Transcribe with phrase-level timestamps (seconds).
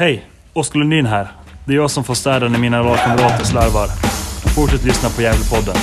[0.00, 0.26] Hej!
[0.52, 1.28] Oskar Lundin här.
[1.64, 3.86] Det är jag som får städa när mina lagkamrater slarvar.
[4.54, 5.76] Fortsätt lyssna på Gävlepodden.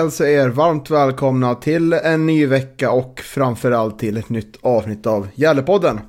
[0.00, 5.28] Hälsar er varmt välkomna till en ny vecka och framförallt till ett nytt avsnitt av
[5.34, 6.00] Gällepodden.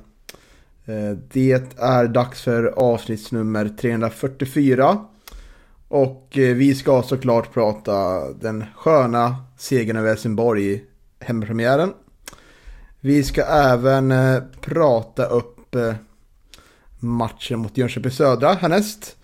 [0.84, 4.98] Eh, det är dags för avsnitt nummer 344.
[5.88, 10.82] Och eh, vi ska såklart prata den sköna segern över Helsingborg i
[11.20, 11.92] hemmapremiären.
[13.00, 15.76] Vi ska även eh, prata upp
[16.98, 19.16] matchen mot Jönköping Södra härnäst.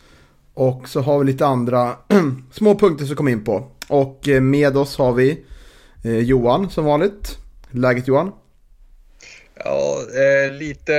[0.54, 1.96] Och så har vi lite andra
[2.52, 3.70] små punkter som kom in på.
[3.88, 5.44] Och eh, med oss har vi
[6.04, 7.38] eh, Johan som vanligt.
[7.70, 8.32] Läget Johan?
[9.54, 10.92] Ja, eh, lite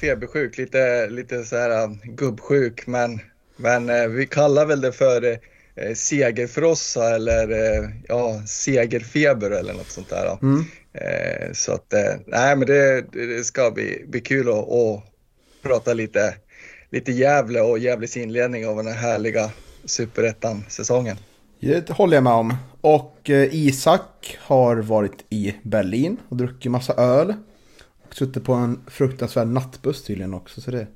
[0.00, 3.20] febersjuk, lite, lite så här gubbsjuk, men,
[3.56, 5.38] men eh, vi kallar väl det för
[5.74, 7.48] eh, segerfrossa eller
[8.08, 10.38] ja, segerfeber eller något sånt där.
[10.42, 10.64] Mm.
[11.52, 11.94] Så att,
[12.26, 15.02] nej men det, det ska bli, bli kul att, att
[15.62, 16.34] prata lite,
[16.90, 19.50] lite Gävle och Gävles inledning av den här härliga
[19.84, 21.16] superettan-säsongen.
[21.60, 22.54] Det håller jag med om.
[22.80, 27.34] Och eh, Isak har varit i Berlin och druckit massa öl.
[28.08, 30.60] Och suttit på en fruktansvärd nattbuss tydligen också.
[30.60, 30.86] Så det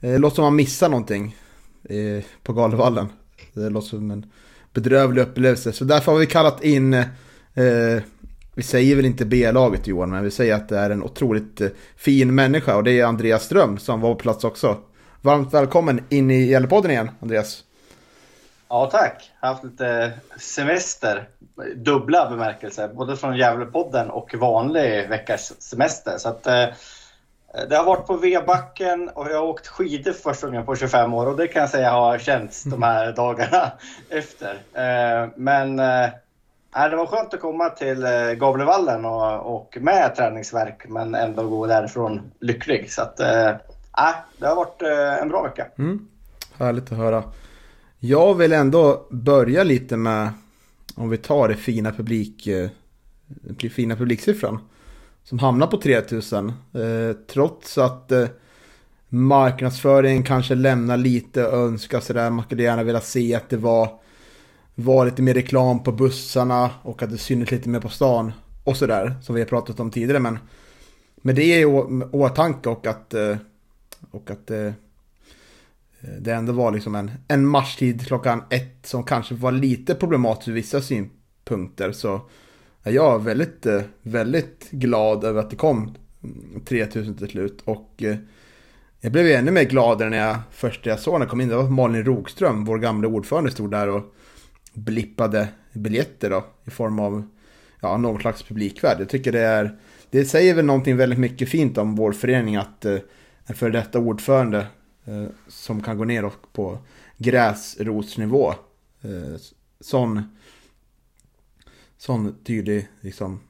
[0.00, 1.36] eh, låter som man missar någonting
[1.84, 3.06] eh, på Galevallen.
[3.54, 4.26] Det låter som en
[4.74, 5.72] bedrövlig upplevelse.
[5.72, 8.02] Så därför har vi kallat in, eh,
[8.54, 11.60] vi säger väl inte B-laget Johan, men vi säger att det är en otroligt
[11.96, 12.76] fin människa.
[12.76, 14.78] Och det är Andreas Ström som var på plats också.
[15.20, 17.64] Varmt välkommen in i Gällepodden igen, Andreas.
[18.70, 19.32] Ja, tack.
[19.40, 21.28] Jag har haft lite semester.
[21.76, 22.88] Dubbla bemärkelser.
[22.88, 26.18] Både från Gävlepodden och vanlig veckas semester.
[26.18, 26.64] Så att, eh,
[27.68, 31.14] det har varit på V-backen och jag har åkt skidor för första gången på 25
[31.14, 31.26] år.
[31.26, 33.72] Och det kan jag säga har känts de här dagarna
[34.10, 34.54] efter.
[34.74, 36.10] Eh, men eh,
[36.90, 41.66] det var skönt att komma till eh, Gavlevallen och, och med träningsverk men ändå gå
[41.66, 42.92] därifrån lycklig.
[42.92, 43.50] Så att, eh,
[44.38, 45.66] det har varit eh, en bra vecka.
[45.78, 46.08] Mm.
[46.58, 47.24] Härligt att höra.
[48.00, 50.30] Jag vill ändå börja lite med,
[50.94, 52.48] om vi tar det fina publik,
[53.26, 54.58] den fina publiksiffran.
[55.24, 56.48] Som hamnar på 3000.
[56.48, 58.28] Eh, trots att eh,
[59.08, 62.30] marknadsföringen kanske lämnar lite att önska sådär.
[62.30, 63.88] Man skulle gärna vilja se att det var,
[64.74, 68.32] var lite mer reklam på bussarna och att det syntes lite mer på stan.
[68.64, 70.20] Och sådär, som vi har pratat om tidigare.
[70.20, 70.38] Men
[71.16, 71.64] med det i
[72.12, 73.36] åtanke och att, eh,
[74.10, 74.72] och att eh,
[76.00, 80.48] Eh, det ändå var liksom en, en matchtid klockan ett som kanske var lite problematisk
[80.48, 82.20] ur vissa synpunkter så
[82.82, 85.94] är jag väldigt, eh, väldigt glad över att det kom
[86.64, 88.16] 3000 till slut och eh,
[89.00, 91.48] jag blev ju ännu mer glad när jag först jag såg när jag kom in,
[91.48, 94.14] det var Malin Rogström, vår gamla ordförande, stod där och
[94.74, 97.22] blippade biljetter då i form av
[97.80, 99.00] ja, någon slags publikvärd.
[99.00, 99.78] Jag tycker det är,
[100.10, 104.66] det säger väl någonting väldigt mycket fint om vår förening att en före detta ordförande
[105.04, 106.78] Eh, som kan gå ner på
[107.16, 108.54] gräsrotsnivå.
[109.02, 109.40] Eh,
[109.80, 110.36] sån,
[111.96, 113.40] sån tydlig, liksom.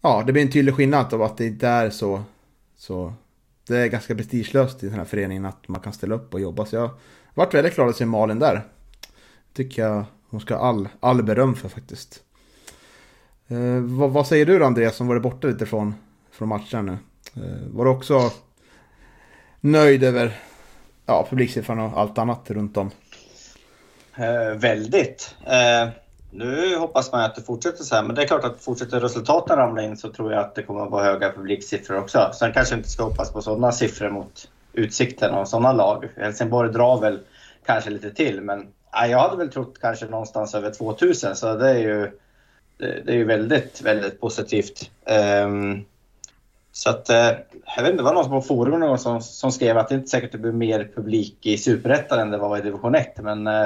[0.00, 2.22] Ja, det blir en tydlig skillnad av att det inte är så,
[2.76, 3.12] så
[3.66, 6.66] det är ganska prestigelöst i den här föreningen att man kan ställa upp och jobba.
[6.66, 6.94] Så jag har
[7.34, 8.66] varit väldigt glad att se Malin där.
[9.52, 12.22] Tycker jag hon ska ha all, all beröm för faktiskt.
[13.48, 15.94] Eh, vad, vad säger du då Andreas som varit borta lite från,
[16.30, 16.98] från matchen nu?
[17.42, 18.32] Eh, var du också
[19.60, 20.47] nöjd över
[21.08, 22.90] ja, publiksiffran och allt annat runt om?
[24.16, 25.34] Eh, väldigt.
[25.46, 25.88] Eh,
[26.30, 29.56] nu hoppas man att det fortsätter så här, men det är klart att fortsätter resultaten
[29.56, 32.30] ramla in så tror jag att det kommer att vara höga publiksiffror också.
[32.34, 36.08] Sen kanske inte ska hoppas på sådana siffror mot Utsikten och sådana lag.
[36.16, 37.20] Helsingborg drar väl
[37.66, 38.60] kanske lite till, men
[39.02, 42.10] eh, jag hade väl trott kanske någonstans över 2000, så det är ju,
[42.78, 44.90] det, det är ju väldigt, väldigt positivt.
[45.06, 45.84] Ehm,
[46.78, 47.16] så att, eh,
[47.76, 50.08] jag vet inte, det var någon på forumet någon som, som skrev att det inte
[50.08, 53.22] säkert det blir mer publik i Superettan än det var i division 1.
[53.22, 53.64] Men eh,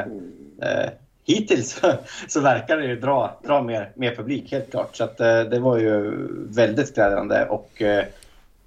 [0.62, 0.90] eh,
[1.24, 1.92] hittills så,
[2.28, 4.96] så verkar det ju dra, dra mer, mer publik, helt klart.
[4.96, 6.12] Så att, eh, det var ju
[6.48, 8.04] väldigt glädjande och eh,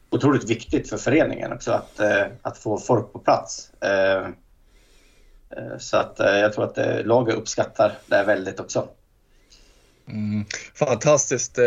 [0.09, 3.69] otroligt viktigt för föreningen också att, eh, att få folk på plats.
[3.81, 4.25] Eh,
[5.57, 8.87] eh så att eh, jag tror att eh, laget uppskattar det väldigt också.
[10.07, 10.45] Mm.
[10.73, 11.65] Fantastiskt eh,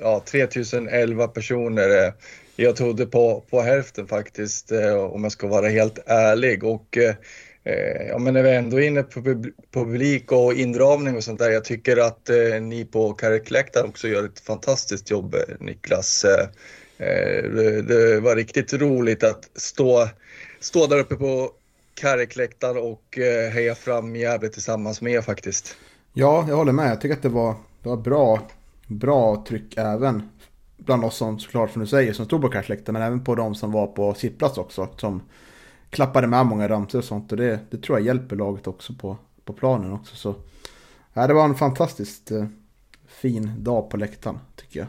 [0.00, 2.04] ja, 3011 personer.
[2.06, 2.12] Eh,
[2.56, 6.64] jag trodde på, på hälften faktiskt eh, om jag ska vara helt ärlig.
[6.64, 11.38] Och eh, ja, men när vi ändå är inne på publik och inramning och sånt
[11.38, 11.50] där.
[11.50, 16.26] Jag tycker att eh, ni på Karikläktaren också gör ett fantastiskt jobb Niklas.
[16.98, 20.08] Det, det, var riktigt roligt att stå,
[20.60, 21.50] stå där uppe på
[21.94, 23.18] Karikläktaren och
[23.52, 25.76] heja fram Gävle tillsammans med er faktiskt.
[26.12, 26.90] Ja, jag håller med.
[26.90, 28.48] Jag tycker att det var, det var bra,
[28.90, 30.28] bra tryck även
[30.76, 33.54] bland oss som såklart som du säger som stod på kartläktaren men även på de
[33.54, 35.22] som var på sittplats också som
[35.90, 39.16] klappade med många ramsor och sånt och det, det tror jag hjälper laget också på,
[39.44, 40.34] på planen också så
[41.12, 42.44] ja, det var en fantastiskt eh,
[43.08, 44.88] fin dag på läktaren tycker jag.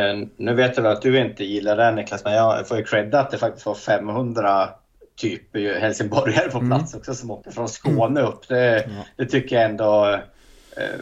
[0.00, 3.20] Eh, nu vet jag att du inte gillar det Niklas men jag får ju credda
[3.20, 4.68] att det faktiskt var 500
[5.16, 7.00] typ helsingborgare på plats mm.
[7.00, 8.48] också som åkte från Skåne upp.
[8.48, 9.04] Det, ja.
[9.16, 10.20] det tycker jag ändå Eh,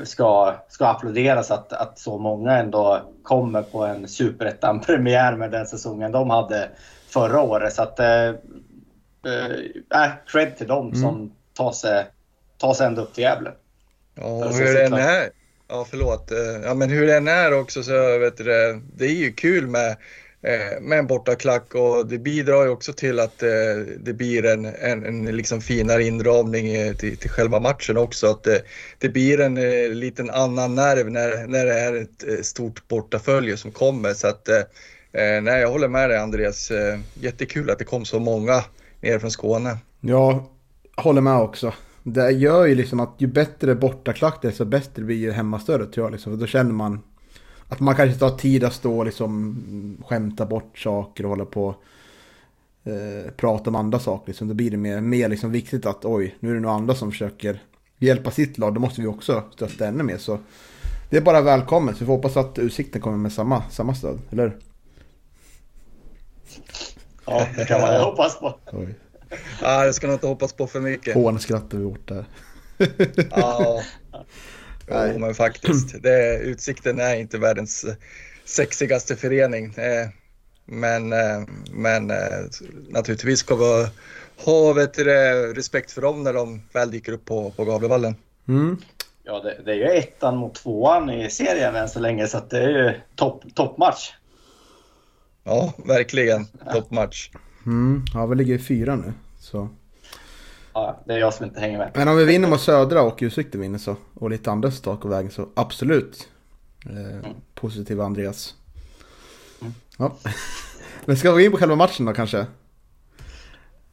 [0.04, 6.12] ska, ska applåderas att, att så många ändå kommer på en superettan-premiär med den säsongen
[6.12, 6.68] de hade
[7.08, 7.72] förra året.
[7.72, 8.28] Så att, äh,
[9.94, 11.00] äh, cred till dem mm.
[11.00, 12.06] som tar sig,
[12.58, 13.52] tar sig ända upp till Gävle.
[14.14, 15.30] Ja, och hur den är,
[15.68, 16.32] ja förlåt,
[16.64, 19.90] ja men hur den är också så vet du det, det är ju kul med
[19.90, 19.96] Eh,
[20.42, 23.48] Eh, med en bortaklack och det bidrar ju också till att eh,
[23.98, 28.26] det blir en, en, en liksom finare inramning eh, till, till själva matchen också.
[28.26, 28.62] Att det,
[28.98, 29.54] det blir en
[30.00, 34.14] liten annan nerv när, när det är ett stort bortafölje som kommer.
[34.14, 34.48] Så att,
[35.12, 36.72] nej, jag håller med dig Andreas.
[37.14, 38.64] Jättekul att det kom så många
[39.00, 39.78] ner från Skåne.
[40.00, 40.50] Ja,
[40.96, 41.72] håller med också.
[42.02, 46.12] Det gör ju liksom att ju bättre bortaklack desto bättre blir ju hemmastödet tror jag.
[46.12, 46.32] Liksom.
[46.32, 47.00] För då känner man
[47.70, 51.44] att man kanske inte har tid att stå och liksom skämta bort saker och hålla
[51.44, 51.74] på
[52.84, 54.26] eh, prata om andra saker.
[54.26, 54.48] Liksom.
[54.48, 57.10] Då blir det mer, mer liksom viktigt att oj, nu är det några andra som
[57.10, 57.62] försöker
[57.98, 58.74] hjälpa sitt lag.
[58.74, 60.18] Då måste vi också stötta ännu mer.
[60.18, 60.38] Så
[61.10, 62.02] det är bara välkommet.
[62.02, 64.56] Vi får hoppas att Utsikten kommer med samma, samma stöd, eller
[67.26, 68.58] Ja, det kan man hoppas på.
[68.72, 68.94] Oj.
[69.62, 71.14] Ja, det ska nog inte hoppas på för mycket.
[71.14, 72.24] Hånskrattar vi bort där.
[73.30, 73.82] ja.
[74.90, 75.94] Jo, men faktiskt.
[76.02, 77.86] Det, utsikten är inte världens
[78.44, 79.74] sexigaste förening.
[79.74, 80.08] Eh,
[80.64, 81.42] men, eh,
[81.72, 82.16] men eh,
[82.88, 83.86] naturligtvis ska vi
[84.44, 85.04] ha vet du,
[85.54, 88.14] respekt för dem när de väl dyker upp på, på Gavlevallen.
[88.48, 88.76] Mm.
[89.24, 92.58] Ja, det, det, är ju ettan mot tvåan i serien än så länge, så det
[92.58, 94.12] är ju topp, toppmatch.
[95.44, 97.30] Ja, verkligen toppmatch.
[97.66, 98.04] Mm.
[98.14, 99.12] Ja, vi ligger i fyra nu.
[99.38, 99.68] Så.
[100.80, 101.90] Ja, det är jag som inte hänger med.
[101.94, 105.08] Men om vi vinner mot Södra och Utsikten vinner så, och lite andra resultat på
[105.08, 106.28] vägen så absolut.
[106.86, 107.36] Eh, mm.
[107.54, 108.54] Positiv Andreas.
[109.60, 109.72] Mm.
[109.98, 110.16] Ja.
[111.04, 112.46] Men ska vi gå in på själva matchen då kanske?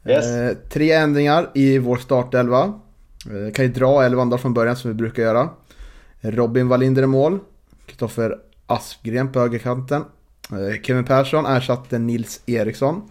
[0.06, 0.26] Yes.
[0.26, 2.80] Eh, tre ändringar i vår startelva.
[3.26, 5.48] Eh, kan ju dra elvan då från början som vi brukar göra.
[6.20, 7.38] Robin Wallinder i mål.
[7.86, 10.04] Kristoffer Aspgren på högerkanten.
[10.52, 13.10] Eh, Kevin Persson ersatte Nils Eriksson.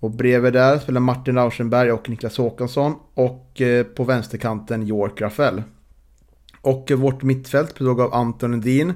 [0.00, 2.94] Och bredvid där spelar Martin Rauschenberg och Niklas Håkansson.
[3.14, 5.62] Och eh, på vänsterkanten York Rafael.
[6.60, 8.94] Och vårt mittfält bestod av Anton Lundin.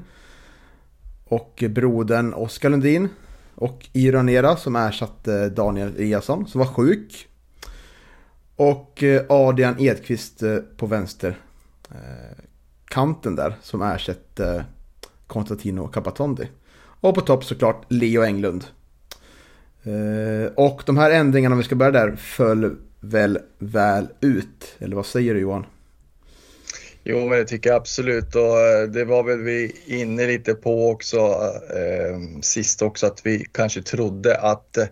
[1.24, 3.08] Och brodern Oskar Lundin.
[3.54, 7.28] Och Ironera som ersatte Daniel Eliasson som var sjuk.
[8.56, 11.36] Och eh, Adrian Edqvist eh, på vänster
[12.94, 14.64] kanten där som ersätter
[15.26, 16.48] Konstantino Capatondi.
[16.76, 18.64] Och på topp såklart Leo Englund
[19.84, 24.76] Eh, och de här ändringarna, om vi ska börja där, föll väl väl ut?
[24.78, 25.66] Eller vad säger du Johan?
[27.06, 30.90] Jo, men det tycker jag absolut och eh, det var väl vi inne lite på
[30.90, 31.16] också
[31.76, 34.86] eh, sist också att vi kanske trodde att, eh,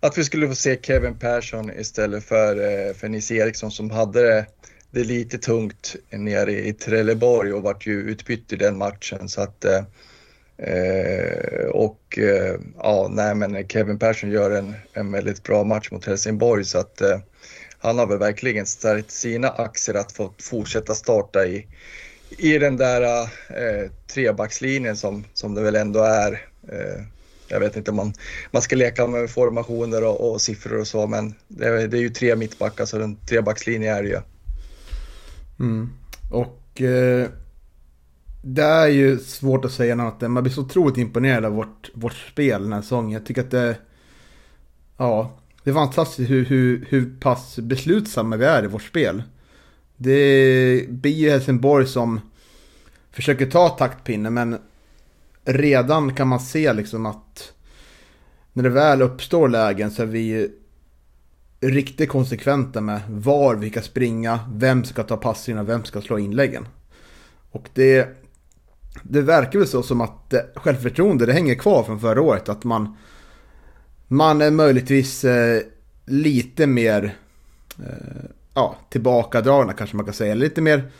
[0.00, 4.22] att vi skulle få se Kevin Persson istället för, eh, för Nils Eriksson som hade
[4.22, 4.46] det,
[4.90, 9.64] det lite tungt nere i Trelleborg och vart ju utbytt i den matchen så att
[10.58, 16.06] eh, och eh, ja, nej men Kevin Persson gör en, en väldigt bra match mot
[16.06, 17.18] Helsingborg så att eh,
[17.78, 21.66] han har väl verkligen stärkt sina aktier att få fortsätta starta i,
[22.38, 26.32] i den där eh, trebackslinjen som, som det väl ändå är.
[26.68, 27.02] Eh,
[27.48, 28.12] jag vet inte om man,
[28.50, 32.10] man ska leka med formationer och, och siffror och så men det, det är ju
[32.10, 34.20] tre mittbackar så en trebackslinje är det ju.
[35.60, 35.90] Mm.
[36.30, 37.28] Och eh,
[38.48, 40.20] det är ju svårt att säga något.
[40.20, 43.10] Man blir så otroligt imponerad av vårt, vårt spel den här säsongen.
[43.10, 43.76] Jag tycker att det...
[44.96, 49.22] Ja, det är fantastiskt hur, hur, hur pass beslutsamma vi är i vårt spel.
[49.96, 52.20] Det blir ju Helsingborg som
[53.10, 54.58] försöker ta taktpinnen men
[55.44, 57.52] redan kan man se liksom att
[58.52, 60.50] när det väl uppstår lägen så är vi
[61.60, 66.68] riktigt konsekventa med var vi ska springa, vem ska ta passningarna, vem ska slå inläggen.
[67.50, 68.25] Och det,
[69.02, 72.48] det verkar väl så som att självförtroende det hänger kvar från förra året.
[72.48, 72.96] Att man,
[74.08, 75.62] man är möjligtvis eh,
[76.06, 77.16] lite mer
[77.78, 78.24] eh,
[78.54, 80.34] ja, tillbakadragna kanske man kan säga.
[80.34, 80.90] Lite mer,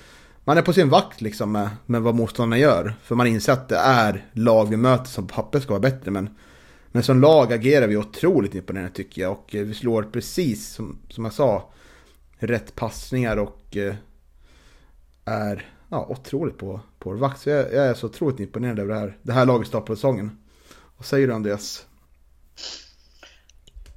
[0.45, 2.95] man är på sin vakt liksom med, med vad motståndarna gör.
[3.03, 6.11] För man inser att det är lag vi möter som på papper ska vara bättre.
[6.11, 6.31] Men,
[6.93, 9.33] men som lag agerar vi otroligt imponerande tycker jag.
[9.33, 11.71] Och eh, vi slår precis som, som jag sa
[12.39, 13.95] rätt passningar och eh,
[15.25, 17.41] är ja, otroligt på, på vår vakt.
[17.41, 20.39] Så jag, jag, är så otroligt imponerad över det här, det här laget på säsongen.
[20.97, 21.87] Vad säger du Andreas?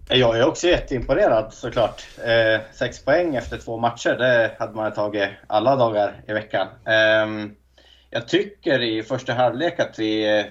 [0.09, 2.07] Jag är också jätteimponerad såklart.
[2.25, 6.67] Eh, sex poäng efter två matcher, det hade man tagit alla dagar i veckan.
[6.85, 7.51] Eh,
[8.09, 10.45] jag tycker i första halvlek att vi eh,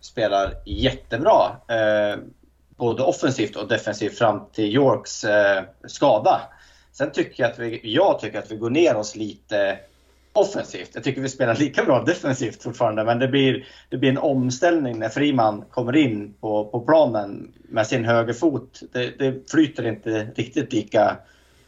[0.00, 1.56] spelar jättebra.
[1.68, 2.18] Eh,
[2.76, 6.40] både offensivt och defensivt fram till Yorks eh, skada.
[6.92, 9.78] Sen tycker jag att vi, jag tycker att vi går ner oss lite
[10.32, 10.90] offensivt.
[10.94, 14.98] Jag tycker vi spelar lika bra defensivt fortfarande, men det blir, det blir en omställning
[14.98, 18.80] när Friman kommer in på, på planen med sin högerfot.
[18.92, 21.16] Det, det flyter inte riktigt lika,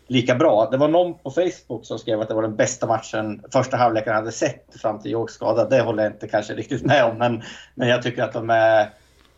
[0.06, 0.68] lika bra.
[0.70, 4.14] Det var någon på Facebook som skrev att det var den bästa matchen första halvleken
[4.14, 5.68] hade sett fram till Yorks skada.
[5.68, 7.42] Det håller jag inte kanske riktigt med om, men,
[7.74, 8.90] men jag tycker att de är,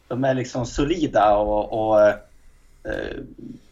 [0.08, 2.14] de är liksom solida och, och eh,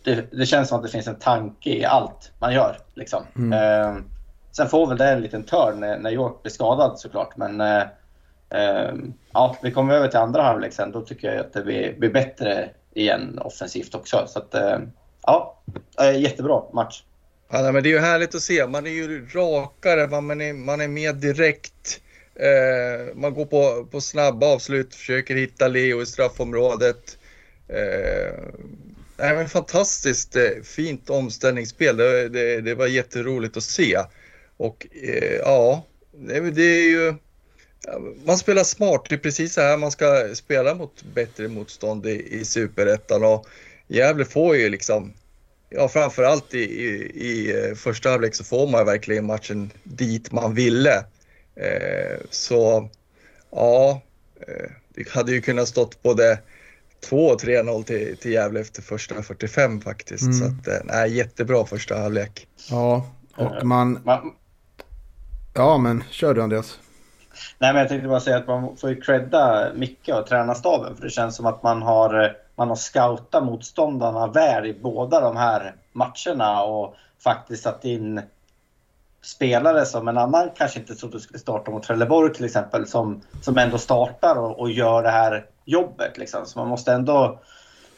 [0.03, 2.77] det, det, känns som att det finns en tanke i allt man gör.
[2.95, 3.23] Liksom.
[3.37, 4.05] Mm.
[4.53, 7.37] Sen får väl det en liten törn när, när York blir skadad såklart.
[7.37, 7.83] Men eh,
[8.51, 8.95] eh,
[9.33, 10.93] ja, vi kommer över till andra halvlek sen.
[10.93, 14.25] Då tycker jag att det blir, blir bättre igen offensivt också.
[14.29, 14.79] Så att, eh,
[15.23, 15.63] ja,
[16.01, 17.03] eh, jättebra match.
[17.51, 18.67] Ja, men det är ju härligt att se.
[18.67, 22.01] Man är ju rakare, man är, man är mer direkt.
[22.35, 27.19] Eh, man går på, på snabba avslut, försöker hitta Leo i straffområdet.
[27.69, 28.45] Eh,
[29.17, 31.97] nej, men fantastiskt eh, fint omställningsspel.
[31.97, 33.99] Det, det, det var jätteroligt att se.
[34.57, 35.87] Och eh, ja,
[36.53, 37.15] det är ju...
[38.25, 42.41] Man spelar smart, det är precis så här man ska spela mot bättre motstånd i,
[42.41, 43.25] i superettan.
[43.25, 43.47] Och
[43.87, 45.13] Gävle får ju liksom,
[45.69, 50.55] ja framförallt i, i, i eh, första halvlek så får man verkligen matchen dit man
[50.55, 51.05] ville.
[51.57, 52.91] Eh, så
[53.51, 54.03] ja,
[54.41, 56.39] eh, det hade ju kunnat stått både
[57.01, 60.23] 2 och 3-0 till, till Gävle efter första 45 faktiskt.
[60.23, 60.35] Mm.
[60.35, 62.47] Så att, eh, nej, jättebra första halvlek.
[62.71, 64.01] Ja, och man...
[64.05, 64.33] man
[65.55, 66.79] Ja, men kör du Andreas.
[67.59, 71.05] Nej, men jag tänkte bara säga att man får ju credda Micke och tränarstaben för
[71.05, 75.75] det känns som att man har, man har scoutat motståndarna väl i båda de här
[75.93, 76.95] matcherna och
[77.25, 78.21] faktiskt satt in
[79.23, 83.59] spelare som en annan kanske inte trodde skulle starta mot Trelleborg till exempel som, som
[83.59, 86.19] ändå startar och, och gör det här jobbet.
[86.19, 86.47] Liksom.
[86.47, 87.41] Så man måste ändå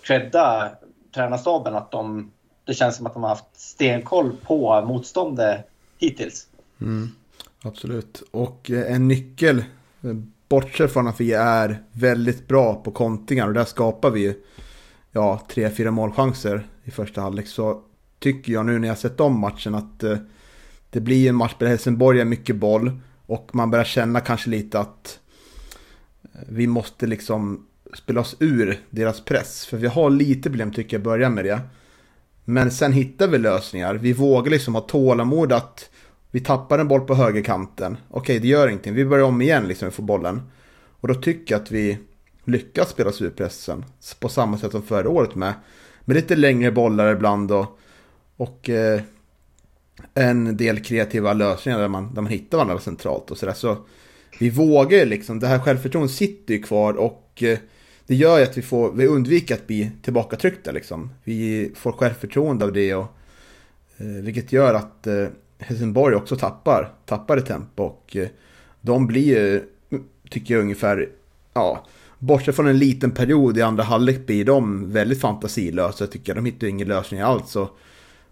[0.03, 0.71] credda
[1.15, 2.33] tränarstaben att de,
[2.65, 5.69] det känns som att de har haft stenkoll på motståndet
[5.99, 6.47] hittills.
[6.81, 7.13] Mm.
[7.67, 8.23] Absolut.
[8.31, 9.65] Och eh, en nyckel,
[10.03, 10.15] eh,
[10.49, 14.37] bortsett från att vi är väldigt bra på kontringar och där skapar vi
[15.13, 17.83] ja, tre, fyra målchanser i första halvlek så
[18.19, 20.17] tycker jag nu när jag sett om matchen att eh,
[20.91, 24.79] det blir en match där Helsingborg är mycket boll och man börjar känna kanske lite
[24.79, 25.19] att
[26.23, 29.67] eh, vi måste liksom spela oss ur deras press.
[29.67, 31.61] För vi har lite problem tycker jag börja med det.
[32.45, 33.95] Men sen hittar vi lösningar.
[33.95, 35.91] Vi vågar liksom ha tålamod att
[36.35, 37.97] vi tappar en boll på högerkanten.
[38.11, 38.95] Okej, det gör ingenting.
[38.95, 40.43] Vi börjar om igen liksom, vi får bollen.
[41.01, 41.99] Och då tycker jag att vi
[42.45, 43.85] lyckas spela superpressen.
[44.21, 45.55] På samma sätt som förra året med.
[46.05, 47.79] Med lite längre bollar ibland och,
[48.37, 49.01] och eh,
[50.15, 53.55] en del kreativa lösningar där man, där man hittar varandra centralt och sådär.
[53.55, 53.77] Så
[54.39, 57.59] vi vågar ju liksom, det här självförtroendet sitter ju kvar och eh,
[58.07, 61.11] det gör ju att vi, får, vi undviker att bli tillbakatryckta liksom.
[61.25, 63.17] Vi får självförtroende av det och
[63.97, 65.27] eh, vilket gör att eh,
[65.67, 68.29] Helsingborg också tappar, tappar i tempo och eh,
[68.81, 69.65] de blir,
[70.31, 71.09] tycker jag ungefär,
[71.55, 71.87] ja,
[72.19, 76.45] bortsett från en liten period i andra halvlek blir de väldigt fantasilösa tycker jag.
[76.45, 77.79] De hittar ingen lösning alls och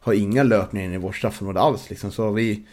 [0.00, 2.12] har inga löpningar in i vårt straffområde alls liksom.
[2.12, 2.66] Så vi,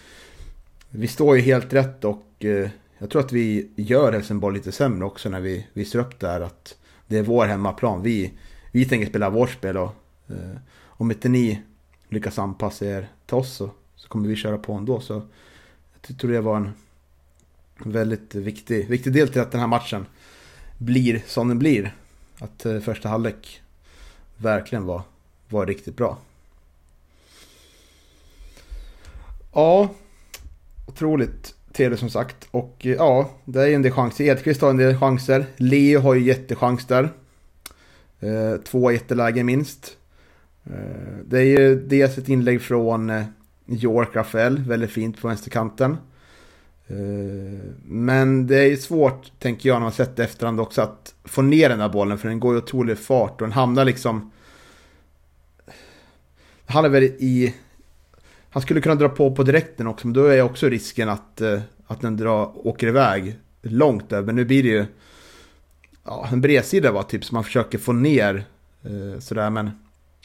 [0.89, 5.05] vi står ju helt rätt och eh, jag tror att vi gör Helsingborg lite sämre
[5.05, 6.75] också när vi visar upp det här att
[7.07, 8.01] det är vår hemmaplan.
[8.01, 8.33] Vi,
[8.71, 9.95] vi tänker spela vårt spel och
[10.29, 11.61] eh, om inte ni
[12.09, 14.99] lyckas anpassa er till oss så så kommer vi köra på ändå.
[14.99, 15.21] Så
[16.07, 16.73] jag tror det var en
[17.75, 20.05] väldigt viktig, viktig del till att den här matchen
[20.77, 21.95] blir som den blir.
[22.39, 23.61] Att eh, första halvlek
[24.37, 25.01] verkligen var,
[25.49, 26.17] var riktigt bra.
[29.53, 29.89] Ja,
[30.87, 32.47] otroligt trevligt som sagt.
[32.51, 34.23] Och eh, ja, det är ju en del chanser.
[34.25, 35.45] Edqvist har en del chanser.
[35.57, 37.09] Leo har ju jättechans där.
[38.19, 39.97] Eh, två jättelägen minst.
[40.63, 43.11] Eh, det är ju dels ett inlägg från
[43.75, 45.97] York Rafael, väldigt fint på vänsterkanten.
[46.87, 51.41] Eh, men det är svårt, tänker jag, när man sett det efterhand också, att få
[51.41, 52.17] ner den där bollen.
[52.17, 54.31] För den går ju otrolig fart och den hamnar liksom...
[56.65, 57.55] Han är väl i...
[58.49, 61.59] Han skulle kunna dra på på direkten också, men då är också risken att, eh,
[61.87, 64.85] att den drar, åker iväg långt där, Men nu blir det ju...
[66.05, 68.45] Ja, en bredsida var typ som man försöker få ner
[68.83, 69.71] eh, sådär, men,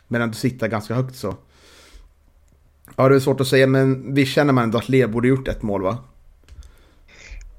[0.09, 1.37] men ändå sitta ganska högt så.
[2.97, 5.49] Ja, det är svårt att säga, men vi känner man ändå att Leo borde gjort
[5.49, 5.99] ett mål, va?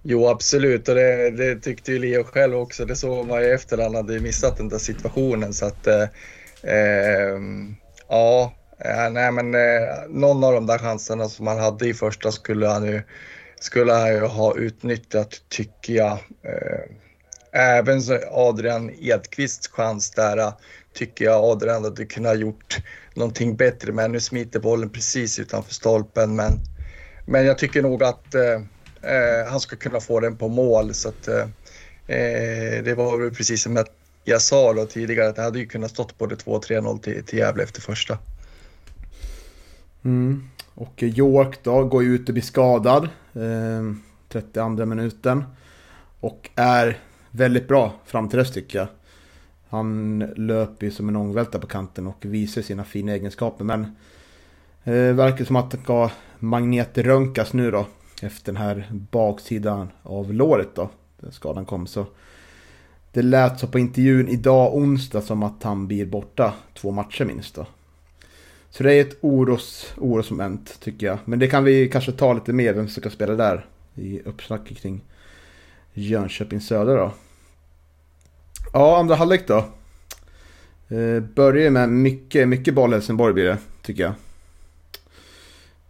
[0.04, 0.90] Jo, absolut.
[0.90, 2.86] Och det, det, tyckte ju Leo själv också.
[2.86, 5.54] Det såg man ju efter han hade missat den där situationen.
[5.54, 6.08] Så att, eh,
[6.64, 7.76] ehm, eh,
[8.10, 8.54] ja,
[9.12, 12.86] nej men eh, någon av de där chanserna som han hade i första skulle han
[12.86, 13.02] ju,
[13.60, 16.12] skulle han ju ha utnyttjat, tycker jag.
[16.44, 16.92] Eh,
[17.58, 20.54] Även Adrian Edqvists chans där äh,
[20.94, 22.78] tycker jag Adrian hade kunnat gjort
[23.14, 26.60] någonting bättre Men Nu smiter bollen precis utanför stolpen, men,
[27.26, 30.94] men jag tycker nog att eh, han ska kunna få den på mål.
[30.94, 31.48] Så att, eh,
[32.84, 33.86] det var väl precis som
[34.24, 37.64] jag sa då tidigare att det hade ju kunnat stått både 2-3-0 till, till Gävle
[37.64, 38.18] efter första.
[40.06, 40.50] Mm.
[40.74, 43.10] Och York då går ju ut och blir skadad.
[43.34, 43.94] Eh,
[44.30, 45.44] 32 minuten.
[46.20, 47.00] Och är
[47.36, 48.88] väldigt bra fram till dess tycker jag.
[49.70, 53.66] Han löper ju som en ångvälta på kanten och visar sina fina egenskaper.
[53.66, 53.96] Men
[54.84, 57.88] eh, verkar som att det ska magnetröntgas nu då
[58.22, 60.90] efter den här baksidan av låret då.
[61.20, 61.88] Där skadan kom.
[61.88, 62.06] Så
[63.12, 67.56] det lät så på intervjun idag onsdag som att han blir borta två matcher minst
[67.56, 67.66] då.
[68.70, 71.18] Så det är ett oros, orosmoment tycker jag.
[71.26, 73.66] Men det kan vi kanske ta lite mer vem som ska spela där.
[73.96, 75.02] I uppsnacket kring
[75.94, 77.12] Jönköping Södra då.
[78.78, 79.58] Ja, andra halvlek då.
[80.96, 84.14] Eh, börjar med mycket, mycket boll Helsingborg blir det, tycker jag.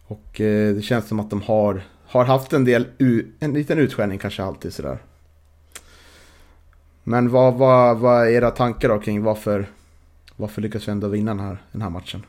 [0.07, 2.87] Och eh, det känns som att de har har haft en del,
[3.39, 4.97] en liten utskällning kanske alltid sådär.
[7.03, 9.65] Men vad, vad, vad är era tankar då kring varför,
[10.35, 12.25] varför lyckas vi ändå vinna den här, den här matchen?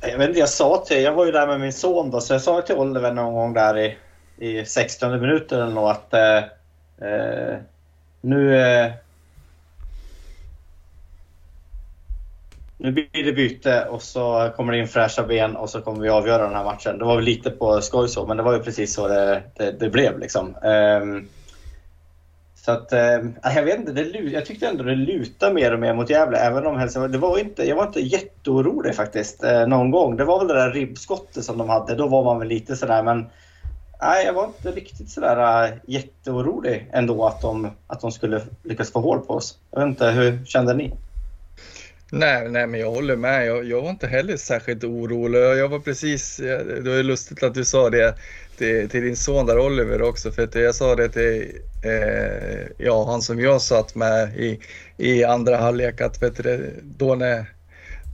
[0.00, 2.34] Jag vet inte, jag sa till, jag var ju där med min son då, så
[2.34, 3.96] jag sa till Oliver någon gång där i,
[4.36, 6.57] i 60 minuten eller något att eh,
[7.00, 7.58] eh,
[8.20, 8.92] nu, eh,
[12.76, 16.08] nu blir det byte och så kommer det in fräscha ben och så kommer vi
[16.08, 16.98] avgöra den här matchen.
[16.98, 19.70] Det var väl lite på skoj så, men det var ju precis så det, det,
[19.80, 20.18] det blev.
[20.18, 20.56] Liksom.
[20.56, 21.28] Eh,
[22.68, 25.94] så att, eh, jag vet inte, det, jag tyckte ändå det lutade mer och mer
[25.94, 26.38] mot Gävle.
[26.38, 30.16] Även om Helsingborg, det var inte, jag var inte jätteorolig faktiskt eh, någon gång.
[30.16, 33.02] Det var väl det där ribbskottet som de hade, då var man väl lite sådär.
[33.02, 33.26] Men
[34.02, 38.92] nej, jag var inte riktigt sådär äh, jätteorolig ändå att de, att de skulle lyckas
[38.92, 39.58] få hål på oss.
[39.70, 40.94] Jag vet inte, hur kände ni?
[42.12, 43.46] Nej, nej, men jag håller med.
[43.46, 45.38] Jag, jag var inte heller särskilt orolig.
[45.38, 48.14] Jag var precis, det var lustigt att du sa det
[48.56, 50.32] till, till din son där Oliver också.
[50.32, 51.52] För att jag sa det till
[51.84, 54.60] eh, ja, han som jag satt med i,
[54.96, 57.46] i andra halvlek att vet du, då när,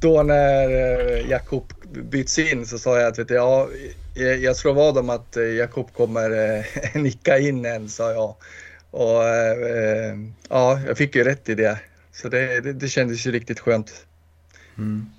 [0.03, 3.69] då när eh, Jakob byts in så sa jag att vet du, ja,
[4.15, 6.65] jag, jag slår vad om att eh, Jakob kommer eh,
[7.03, 8.35] nicka in en, sa jag.
[8.91, 10.15] Och eh,
[10.49, 11.79] ja, jag fick ju rätt i det.
[12.13, 14.07] Så det, det, det kändes ju riktigt skönt.
[14.79, 15.11] Mm.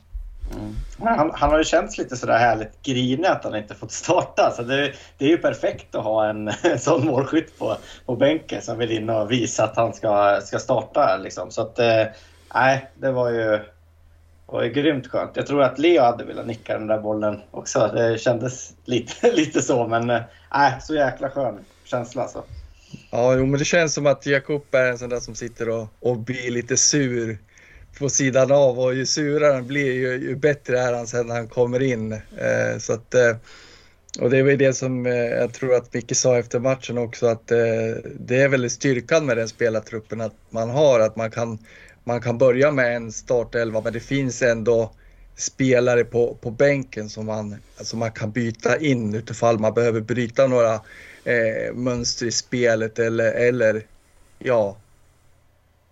[0.54, 0.76] Mm.
[1.18, 4.52] Han, han, har ju känts lite sådär härligt grinig att han inte fått starta.
[4.52, 8.62] Så det, det är ju perfekt att ha en, en sån målskytt på, på bänken
[8.62, 11.18] som vill in och visa att han ska, ska starta.
[11.18, 11.52] Liksom.
[11.52, 12.04] Så att, eh,
[12.54, 13.60] nej, det var ju,
[14.46, 15.32] var är grymt skönt.
[15.36, 17.92] Jag tror att Leo hade velat nicka den där bollen också.
[17.94, 22.22] Det kändes lite, lite så, men eh, äh, så jäkla skön känsla.
[22.22, 22.44] Alltså.
[23.12, 25.88] Ja, jo, men det känns som att Jakob är en sån där som sitter och,
[26.00, 27.38] och blir lite sur
[28.00, 31.36] på sidan av och ju surare han blir ju, ju bättre är han sen när
[31.36, 32.14] han kommer in.
[32.14, 33.36] Eh, så att, eh,
[34.20, 37.28] och det var ju det som eh, jag tror att Micke sa efter matchen också
[37.28, 37.58] att eh,
[38.20, 41.60] det är väl styrkan med den spelartruppen att man har att man kan,
[42.08, 44.92] man kan börja med en startelva men det finns ändå
[45.36, 50.48] spelare på, på bänken som man, som man kan byta in utifall man behöver bryta
[50.48, 50.74] några
[51.24, 53.86] eh, mönster i spelet eller, eller
[54.40, 54.76] ja,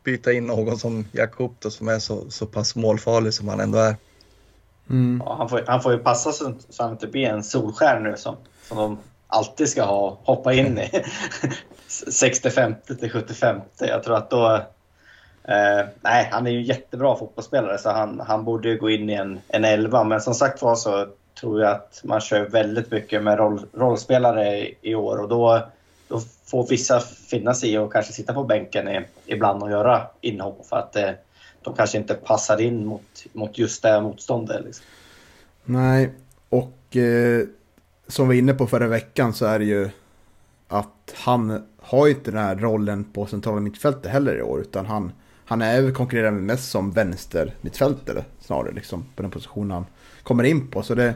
[0.04, 3.78] byta in någon som Jakob då, som är så, så pass målfarlig som han ändå
[3.78, 3.96] är.
[4.90, 5.22] Mm.
[5.26, 8.18] Ja, han, får, han får ju passa så, så han inte blir en solskär nu
[8.18, 8.36] som,
[8.68, 8.98] som de
[9.28, 10.90] alltid ska ha, hoppa in i.
[11.88, 13.62] 65 till 75.
[13.80, 14.62] Jag tror att då...
[15.44, 19.14] Eh, nej, han är ju jättebra fotbollsspelare så han, han borde ju gå in i
[19.14, 20.04] en, en elva.
[20.04, 21.08] Men som sagt var så
[21.40, 25.64] tror jag att man kör väldigt mycket med roll, rollspelare i, i år och då
[26.14, 30.08] då får vissa finna sig i och kanske sitta på bänken i, ibland och göra
[30.22, 31.10] inhopp för att eh,
[31.62, 34.66] de kanske inte passar in mot, mot just det motståndet.
[34.66, 34.86] Liksom.
[35.64, 36.14] Nej,
[36.50, 37.48] och eh,
[38.08, 39.90] som vi var inne på förra veckan så är det ju
[40.68, 44.62] att han har ju inte den här rollen på centrala mittfältet heller i år.
[44.62, 45.12] Utan han,
[45.46, 49.86] han är väl konkurrerar mest som vänster mittfältare snarare liksom på den positionen han
[50.24, 50.84] kommer in på.
[50.84, 51.14] Så det,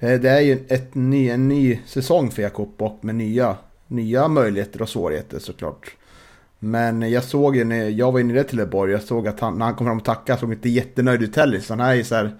[0.00, 4.28] eh, det är ju ett ny, en ny säsong för Jakob och med nya, nya
[4.28, 5.96] möjligheter och svårigheter såklart.
[6.58, 9.64] Men jag såg ju när jag var inne i Trelleborg, jag såg att han, när
[9.64, 11.60] han kom fram och tackade, såg inte jättenöjd ut heller.
[11.60, 12.38] Så han är ju så här,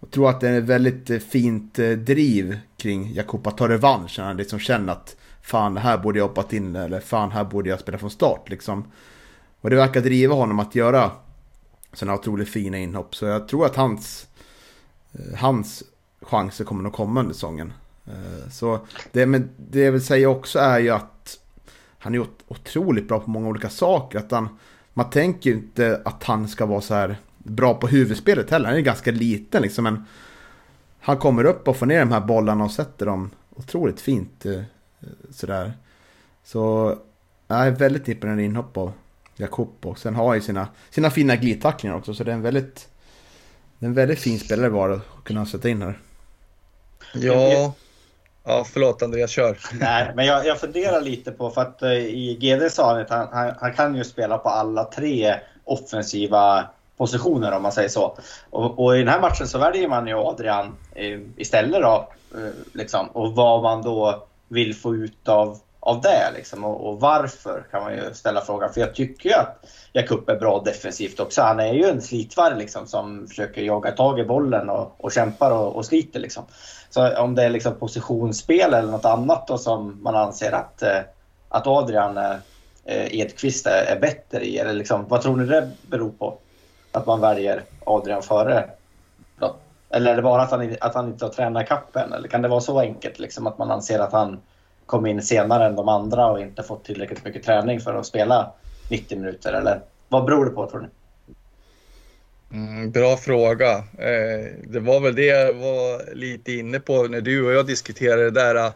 [0.00, 3.68] jag tror att det är ett väldigt eh, fint eh, driv kring Jakob att ta
[3.68, 4.18] revansch.
[4.18, 7.80] Han liksom känner att fan, här borde jag hoppat in eller fan, här borde jag
[7.80, 8.84] spela från start liksom.
[9.66, 11.10] Och det verkar driva honom att göra
[11.92, 13.14] sådana otroligt fina inhopp.
[13.14, 14.26] Så jag tror att hans,
[15.12, 15.82] eh, hans
[16.20, 17.72] chanser kommer att komma under säsongen.
[18.04, 18.78] Eh, så
[19.12, 21.38] det, men det jag vill säga också är ju att
[21.98, 24.18] han är otroligt bra på många olika saker.
[24.18, 24.48] Att han,
[24.94, 28.68] man tänker ju inte att han ska vara så här bra på huvudspelet heller.
[28.68, 29.84] Han är ganska liten liksom.
[29.84, 30.04] Men
[31.00, 34.46] han kommer upp och får ner de här bollarna och sätter dem otroligt fint.
[34.46, 34.62] Eh,
[35.30, 35.72] sådär.
[36.44, 36.94] Så
[37.48, 38.92] jag är väldigt imponerad inhopp av
[39.36, 39.86] Jakob.
[39.86, 42.14] Och sen har han ju sina, sina fina glidtacklingar också.
[42.14, 42.88] Så det är en väldigt,
[43.78, 45.98] det är en väldigt fin spelare bara att kunna sätta in här.
[47.14, 47.74] Ja,
[48.48, 49.58] Ja, förlåt Andreas, kör.
[49.80, 53.10] Nej, men jag, jag funderar lite på, för att uh, i GD sa han att
[53.10, 58.18] han, han, han, kan ju spela på alla tre offensiva positioner om man säger så.
[58.50, 60.66] Och, och i den här matchen så väljer man ju Adrian
[61.00, 62.08] uh, istället då.
[62.34, 67.00] Uh, liksom, och vad man då vill få ut av, av det liksom, och, och,
[67.00, 68.72] varför kan man ju ställa frågan.
[68.72, 71.42] För jag tycker ju att Jakup är bra defensivt också.
[71.42, 75.50] Han är ju en slitvarg liksom, som försöker jaga tag i bollen och, och kämpar
[75.50, 76.20] och, och sliter.
[76.20, 76.44] Liksom.
[76.90, 81.00] Så om det är liksom positionsspel eller något annat då som man anser att, eh,
[81.48, 82.36] att Adrian eh,
[82.84, 84.58] eh, Edqvist är, är bättre i?
[84.58, 86.38] Eller liksom, vad tror ni det beror på?
[86.92, 88.70] Att man väljer Adrian före?
[89.90, 92.12] Eller är det bara att han, att han inte har tränat kappen?
[92.12, 94.40] Eller kan det vara så enkelt liksom, att man anser att han
[94.86, 98.52] kom in senare än de andra och inte fått tillräckligt mycket träning för att spela
[98.90, 99.52] 90 minuter?
[99.52, 100.88] Eller vad beror det på tror ni?
[102.52, 103.76] Mm, bra fråga.
[103.78, 108.24] Eh, det var väl det jag var lite inne på när du och jag diskuterade
[108.24, 108.72] det där.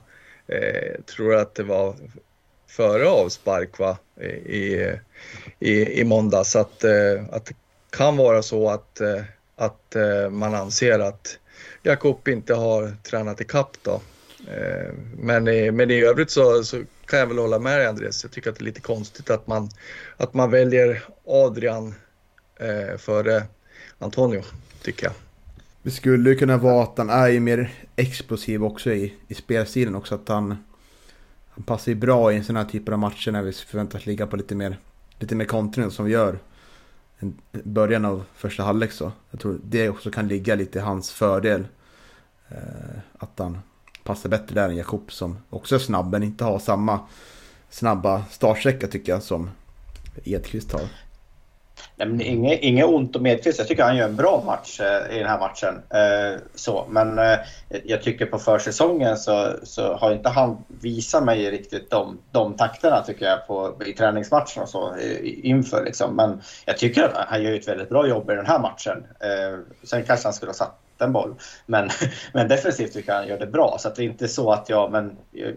[0.47, 1.95] Eh, tror att det var
[2.69, 3.97] före avspark va?
[4.47, 4.95] I,
[5.59, 6.57] i, i måndags.
[6.57, 7.55] Att, eh, att det
[7.91, 9.23] kan vara så att, eh,
[9.57, 11.39] att eh, man anser att
[11.83, 14.01] Jakob inte har tränat i kapp då.
[14.49, 15.45] Eh, men,
[15.77, 18.25] men i övrigt så, så kan jag väl hålla med dig Andreas.
[18.25, 19.69] Jag tycker att det är lite konstigt att man,
[20.17, 21.95] att man väljer Adrian
[22.57, 23.43] eh, före
[23.99, 24.43] Antonio,
[24.83, 25.13] tycker jag.
[25.83, 30.15] Det skulle kunna vara att han är mer explosiv också i, i spelstilen också.
[30.15, 30.57] Att han,
[31.51, 34.27] han passar ju bra i en sån här typ av matcher när vi förväntas ligga
[34.27, 34.79] på lite mer,
[35.19, 36.39] lite mer kontring som vi gör
[37.23, 39.13] i början av första halvlek så.
[39.31, 41.67] Jag tror det också kan ligga lite i hans fördel.
[42.49, 43.59] Eh, att han
[44.11, 47.01] passar bättre där än Jakob som också är snabb men inte har samma
[47.71, 49.51] snabba startsträcka tycker jag som
[50.25, 50.81] Edqvist har.
[52.01, 53.59] Nej, men inget, inget ont om Edqvist.
[53.59, 55.83] Jag tycker han gör en bra match eh, i den här matchen.
[55.91, 56.87] Eh, så.
[56.89, 57.39] Men eh,
[57.85, 63.03] jag tycker på försäsongen så, så har inte han visat mig riktigt de, de takterna
[63.03, 65.85] tycker jag på, i träningsmatchen och så inför.
[65.85, 66.17] Liksom.
[66.17, 69.07] Men jag tycker att han gör ett väldigt bra jobb i den här matchen.
[69.21, 71.35] Eh, sen kanske han skulle ha satt en boll.
[71.67, 71.89] Men,
[72.33, 73.77] men defensivt tycker jag han gör det bra.
[73.79, 74.93] Så det är inte så att jag...
[74.93, 75.55] Men, eh,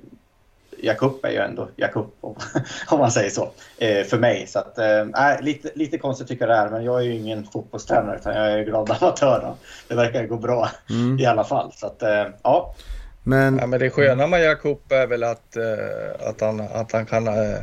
[0.84, 2.36] Jakup är ju ändå Jakup om,
[2.88, 4.48] om man säger så, eh, för mig.
[4.48, 7.46] Så att, eh, lite, lite konstigt tycker jag det är, men jag är ju ingen
[7.46, 9.54] fotbollstränare utan jag är glad amatör.
[9.88, 11.20] Det verkar gå bra mm.
[11.20, 11.72] i alla fall.
[11.76, 12.76] Så att, eh, ja.
[13.24, 13.58] Men...
[13.58, 17.28] Ja, men det sköna med Jakup är väl att, eh, att, han, att, han kan,
[17.28, 17.60] eh,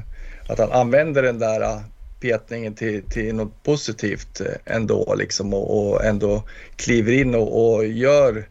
[0.49, 1.83] att han använder den där
[2.21, 6.43] petningen till, till något positivt ändå liksom och, och ändå
[6.77, 8.47] kliver in och, och gör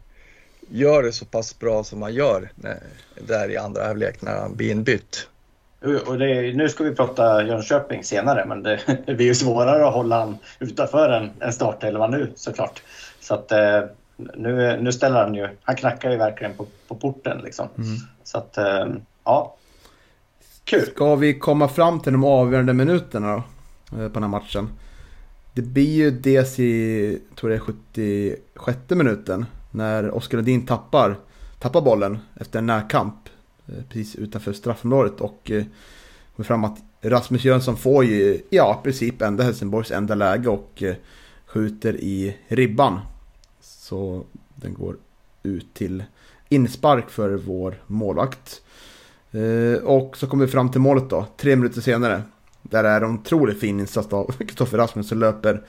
[0.70, 2.78] gör det så pass bra som han gör när,
[3.26, 5.28] där i andra halvlek när han blir inbytt.
[6.06, 9.94] Och det, nu ska vi prata Jönköping senare, men det, det blir ju svårare att
[9.94, 12.82] hålla han utanför en, en startelva nu såklart.
[13.20, 13.82] Så att eh,
[14.16, 17.68] nu, nu ställer han ju, han knackar ju verkligen på, på porten liksom.
[17.78, 17.96] Mm.
[18.24, 18.86] Så att, eh,
[19.24, 19.56] ja.
[20.64, 20.86] Kul.
[20.86, 23.42] Ska vi komma fram till de avgörande minuterna
[23.90, 24.68] då, eh, på den här matchen?
[25.54, 29.46] Det blir ju dels i, tror är 76 minuten.
[29.70, 31.16] När Oskar Lundin tappar,
[31.58, 33.14] tappar bollen efter en närkamp
[33.66, 35.64] eh, precis utanför straffområdet och eh,
[36.36, 40.82] kommer fram att Rasmus Jönsson får ju, ja, i princip enda Helsingborgs enda läge och
[40.82, 40.94] eh,
[41.46, 43.00] skjuter i ribban.
[43.60, 44.96] Så den går
[45.42, 46.04] ut till
[46.48, 48.62] inspark för vår målvakt.
[49.82, 52.22] Och så kommer vi fram till målet då, tre minuter senare.
[52.62, 55.62] Där är en otroligt fin insats av Kristoffer Rasmus som löper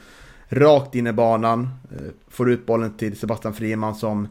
[0.52, 1.70] rakt in i banan.
[1.92, 4.28] Eh, får ut bollen till Sebastian Friman som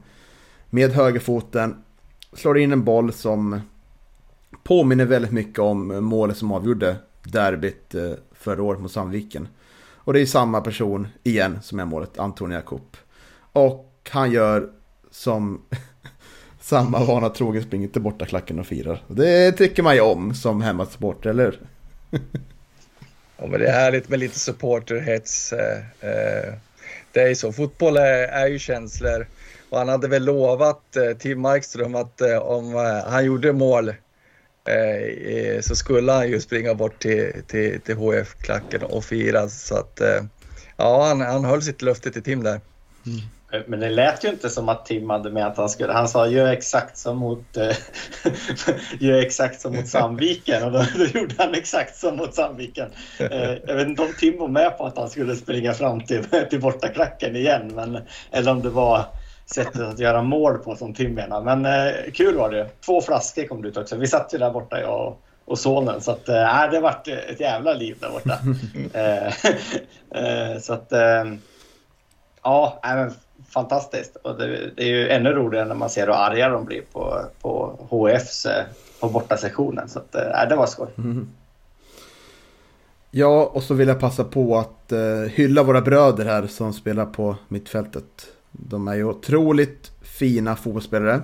[0.70, 1.76] med högerfoten
[2.32, 3.60] slår in en boll som
[4.62, 9.48] påminner väldigt mycket om målet som avgjorde derbyt eh, förra året mot Sandviken.
[9.94, 12.96] Och det är samma person igen som är målet, Antonio Jakob.
[13.52, 14.70] Och han gör
[15.10, 15.62] som
[16.60, 19.02] samma vana trogen springer till bortaklacken och firar.
[19.08, 21.60] Det tycker man ju om som hemmasupporter, eller hur?
[23.40, 25.52] ja, men det är härligt med lite supporterhets.
[25.52, 26.54] Eh, eh.
[27.12, 29.26] Det är ju så, fotboll är, är ju känslor.
[29.70, 32.74] Och han hade väl lovat eh, Tim Markström att om
[33.06, 33.94] han gjorde mål
[35.60, 39.48] så skulle han ju springa bort till, till, till HF-klacken och fira.
[39.48, 40.00] Så att
[40.76, 42.60] ja, han, han höll sitt löfte till Tim där.
[43.06, 43.20] Mm.
[43.66, 45.92] Men det lät ju inte som att Tim hade med att han skulle...
[45.92, 47.76] Han sa gör exakt som mot, äh,
[49.00, 52.90] gör exakt som mot Sandviken och då, då, gjorde han exakt som mot Sandviken.
[53.18, 56.24] Äh, jag vet inte om Tim var med på att han skulle springa fram till,
[56.50, 57.98] till bortaklacken igen men,
[58.30, 59.04] eller om det var
[59.46, 61.42] sättet att göra mål på som Tim menar.
[61.42, 62.68] Men äh, kul var det.
[62.84, 63.96] Två flaskor kom det ut också.
[63.96, 67.40] Vi satt ju där borta jag och, och sonen så att, äh, det vart ett
[67.40, 68.38] jävla liv där borta.
[70.60, 70.92] så att
[72.42, 73.12] ja, men
[73.48, 74.16] fantastiskt.
[74.16, 77.20] Och det, det, är ju ännu roligare när man ser hur arga de blir på,
[77.40, 78.46] på HFs
[79.00, 79.88] på bortasektionen.
[79.88, 80.88] Så att, äh, det var skoj.
[80.98, 81.28] Mm.
[83.10, 87.06] Ja, och så vill jag passa på att uh, hylla våra bröder här som spelar
[87.06, 88.26] på mittfältet.
[88.50, 91.20] De är ju otroligt fina fotbollsspelare.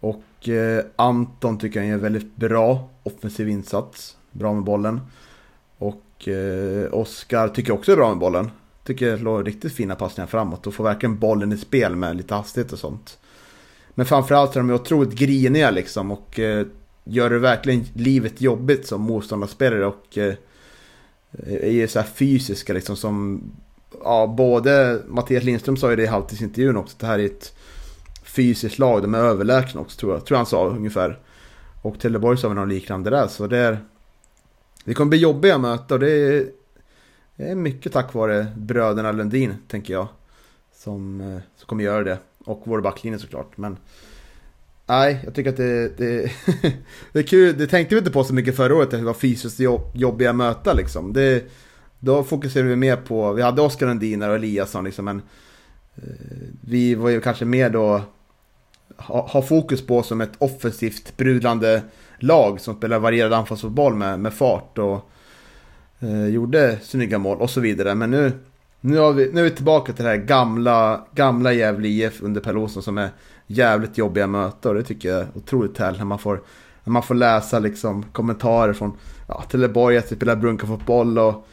[0.00, 4.16] Och uh, Anton tycker jag är en väldigt bra offensiv insats.
[4.30, 5.00] Bra med bollen.
[5.78, 8.50] Och uh, Oskar tycker också är bra med bollen.
[8.84, 12.34] Tycker det låg riktigt fina passningar framåt och får verkligen bollen i spel med lite
[12.34, 13.18] hastighet och sånt.
[13.94, 16.66] Men framförallt är de otroligt griniga liksom och eh,
[17.04, 20.34] gör det verkligen livet jobbigt som motståndarspelare och eh,
[21.46, 23.42] är ju så här fysiska liksom som
[24.04, 26.96] Ja, både Mattias Lindström sa ju det i halvtidsintervjun också.
[27.00, 27.54] Det här är ett
[28.24, 29.02] fysiskt lag.
[29.02, 30.26] De är överlägsna också tror jag.
[30.26, 31.18] Tror han sa ungefär.
[31.82, 33.26] Och Trelleborg sa väl något liknande där.
[33.26, 33.78] Så det är...
[34.84, 36.46] Det kommer bli jobbiga möten och det är
[37.42, 40.08] det är mycket tack vare bröderna Lundin, tänker jag.
[40.74, 42.18] Som, eh, som kommer göra det.
[42.44, 43.56] Och vår backlinje såklart.
[43.56, 43.76] Men
[44.86, 46.32] nej, jag tycker att det, det,
[47.12, 47.58] det är kul.
[47.58, 50.32] Det tänkte vi inte på så mycket förra året, att det var fysiskt jobbiga jobbiga
[50.32, 51.12] möten liksom.
[51.12, 51.44] Det,
[51.98, 55.22] då fokuserade vi mer på, vi hade Oskar Lundin och Eliasson liksom, men
[55.94, 56.02] eh,
[56.60, 58.02] vi var ju kanske mer då
[58.96, 61.82] ha, ha, fokus på som ett offensivt brudlande
[62.18, 65.08] lag som spelar varierad anfallsfotboll med, med fart och
[66.02, 67.94] eh, gjorde snygga mål och så vidare.
[67.94, 68.32] Men nu,
[68.80, 72.40] nu, har vi, nu är vi tillbaka till det här gamla, gamla Gävle IF under
[72.40, 73.10] Per Olsson som är
[73.46, 74.70] jävligt jobbiga möten.
[74.70, 76.42] Och det tycker jag är otroligt härligt när man får,
[76.84, 78.96] när man får läsa liksom kommentarer från
[79.28, 81.48] ja, Trelleborg att vi spelar brunkafotboll och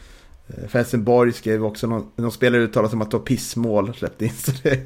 [0.67, 4.33] för Helsingborg skrev också någon, någon spelare uttalat som att det var pissmål släppte in.
[4.37, 4.79] Så det,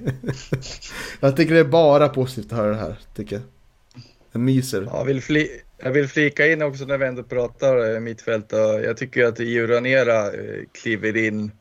[1.19, 2.99] jag tycker det är bara positivt att höra det här.
[3.15, 3.43] Tycker jag.
[4.31, 4.87] Jag myser.
[4.91, 5.49] Ja, vill, fli
[5.83, 8.51] jag vill flika in också när vi ändå pratar eh, mittfält.
[8.83, 11.51] Jag tycker att Juranera eh, kliver in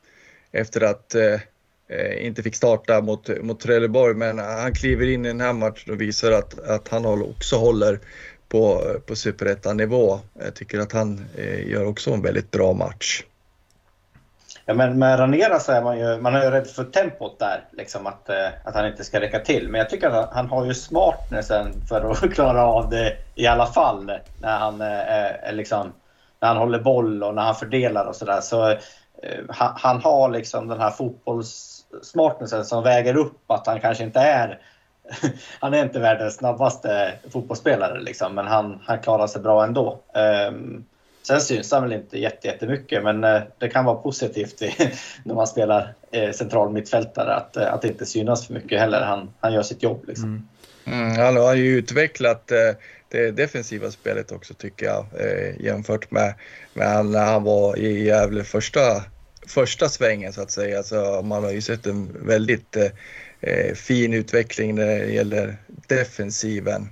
[0.52, 1.40] efter att eh,
[1.88, 5.92] eh, inte fick starta mot, mot Trelleborg, men han kliver in i den här matchen
[5.92, 8.00] och visar att, att han också håller
[8.48, 10.20] på, på superettanivå.
[10.38, 13.24] Jag tycker att han eh, gör också en väldigt bra match.
[14.66, 17.64] Ja, men med Ranera så är man ju, man är ju rädd för tempot där,
[17.72, 19.68] liksom att, eh, att han inte ska räcka till.
[19.68, 23.66] Men jag tycker att han, har ju smartnessen för att klara av det i alla
[23.66, 24.12] fall.
[24.38, 25.92] När han, eh, eh, eh, liksom,
[26.40, 28.40] när han håller boll och när han fördelar och sådär.
[28.40, 28.78] Så, eh,
[29.48, 34.60] han, han, har liksom den här fotbollssmartnessen som väger upp att han kanske inte är
[35.60, 39.98] han är inte världens snabbaste fotbollsspelare, liksom, men han, han klarar sig bra ändå.
[40.48, 40.84] Um,
[41.22, 44.60] Sen syns han väl inte jättemycket men eh, det kan vara positivt
[45.24, 49.00] när man spelar eh, central mittfältare att, eh, att inte synas för mycket heller.
[49.00, 50.04] Han, han gör sitt jobb.
[50.08, 50.24] Liksom.
[50.24, 50.48] Mm.
[50.84, 52.52] Mm, han har ju utvecklat
[53.08, 55.06] det defensiva spelet också tycker jag
[55.60, 56.34] jämfört med,
[56.74, 59.04] med när han var i Gävle första,
[59.46, 60.78] första svängen så att säga.
[60.78, 62.76] Alltså, man har ju sett en väldigt
[63.42, 65.56] eh, fin utveckling när det gäller
[65.86, 66.88] defensiven.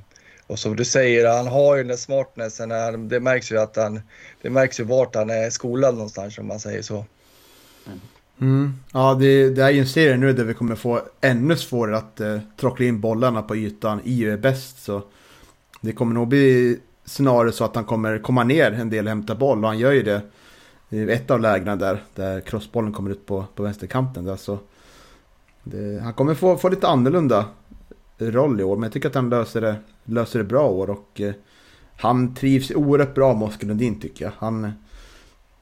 [0.50, 3.08] Och som du säger, han har ju den där smartnessen.
[3.08, 4.00] Det märks ju att han,
[4.42, 7.04] det märks ju vart han är skolad någonstans om man säger så.
[8.40, 8.72] Mm.
[8.92, 12.20] Ja, det, det är ju en serie nu där vi kommer få ännu svårare att
[12.20, 14.00] eh, trockla in bollarna på ytan.
[14.04, 15.02] EU är bäst så
[15.80, 19.34] det kommer nog bli snarare så att han kommer komma ner en del och hämta
[19.34, 20.22] boll och han gör ju det
[20.88, 24.24] i ett av lägena där, där crossbollen kommer ut på, på vänsterkanten.
[24.24, 24.58] Där, så
[25.62, 27.44] det, han kommer få, få lite annorlunda
[28.18, 28.76] roll i år.
[28.76, 29.76] Men jag tycker att han löser det,
[30.10, 30.90] löser det bra år.
[30.90, 31.34] Och eh,
[31.96, 34.32] han trivs oerhört bra med Oskar Lundin tycker jag.
[34.38, 34.70] Han, eh,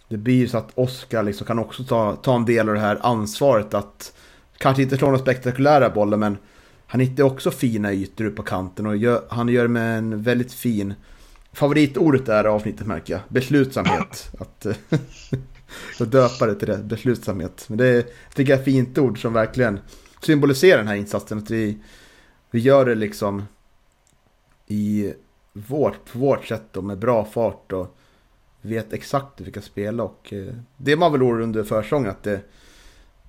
[0.09, 2.81] det blir ju så att Oskar liksom kan också ta, ta en del av det
[2.81, 4.13] här ansvaret att
[4.59, 6.37] kanske inte slå några spektakulära bollar men
[6.87, 10.53] han hittar också fina ytor upp på kanten och gör, han gör med en väldigt
[10.53, 10.95] fin...
[11.53, 13.23] Favoritordet är avsnittet märker jag.
[13.29, 14.31] Beslutsamhet.
[14.39, 14.77] Att, eh,
[15.99, 17.65] jag döpa det till det, beslutsamhet.
[17.69, 19.81] Men det är, tycker jag är ett fint ord som verkligen
[20.23, 21.39] symboliserar den här insatsen.
[21.39, 21.79] Att vi,
[22.51, 23.43] vi gör det liksom
[24.69, 25.15] i
[25.53, 27.97] vårt, på vårt sätt och med bra fart och
[28.61, 30.03] vet exakt hur vi kan spela.
[30.03, 32.41] Och eh, det var väl orolig under försången att det,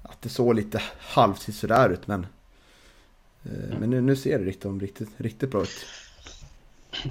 [0.02, 2.08] att det såg lite halvt sådär ut.
[2.08, 2.26] Men
[3.44, 5.86] Eh, men nu, nu ser det riktigt, riktigt, riktigt bra ut.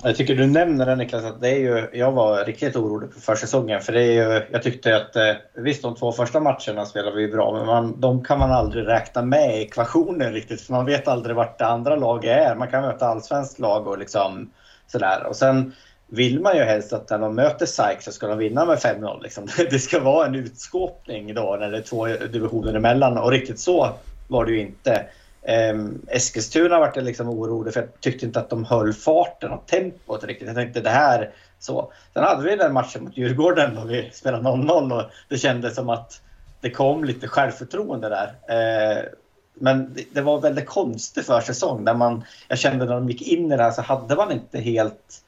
[0.02, 3.20] Jag tycker du nämner det Niklas, att det är ju, jag var riktigt orolig för
[3.20, 3.80] försäsongen.
[3.80, 7.28] För det är ju, jag tyckte att, eh, visst de två första matcherna spelade vi
[7.28, 10.60] bra, men man, de kan man aldrig räkna med i ekvationen riktigt.
[10.60, 12.54] För man vet aldrig vart det andra laget är.
[12.54, 14.50] Man kan möta allsvenskt lag och liksom
[14.86, 15.26] sådär.
[15.26, 15.72] Och sen
[16.06, 19.22] vill man ju helst att när de möter SAIK så ska de vinna med 5-0.
[19.22, 19.46] Liksom.
[19.70, 23.18] Det ska vara en utskåpning då när det är två divisioner emellan.
[23.18, 23.90] Och riktigt så
[24.28, 25.04] var det ju inte.
[25.42, 29.66] Ehm, Eskilstuna vart jag liksom orolig för jag tyckte inte att de höll farten och
[29.66, 30.46] tempot riktigt.
[30.46, 31.92] Jag tänkte det här så.
[32.14, 35.88] Sen hade vi den matchen mot Djurgården då vi spelade 0-0 och det kändes som
[35.88, 36.20] att
[36.60, 38.34] det kom lite självförtroende där.
[38.48, 39.06] Ehm,
[39.54, 43.52] men det, det var väldigt konstig försäsong där man, jag kände när de gick in
[43.52, 45.22] i det här så hade man inte helt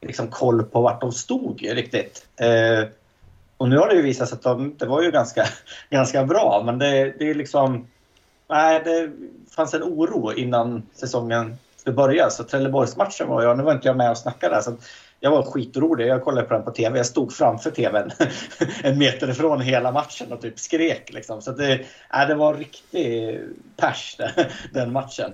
[0.00, 2.26] liksom, koll på vart de stod riktigt.
[2.36, 2.86] Ehm,
[3.56, 5.46] och nu har det ju visat sig att de, det var ju ganska,
[5.90, 7.86] ganska bra men det, det är liksom
[8.50, 9.10] Nej, det
[9.50, 12.30] fanns en oro innan säsongen skulle börja.
[12.30, 14.76] Så Trelleborgsmatchen var jag, nu var inte jag med och snackade där, så
[15.20, 16.06] jag var skitorolig.
[16.06, 16.98] Jag kollade på den på TV.
[16.98, 18.10] Jag stod framför TVn
[18.82, 21.12] en meter ifrån hela matchen och typ skrek.
[21.12, 21.42] Liksom.
[21.42, 21.80] Så det,
[22.12, 23.40] nej, det var riktig
[23.76, 24.16] pers
[24.72, 25.32] den matchen.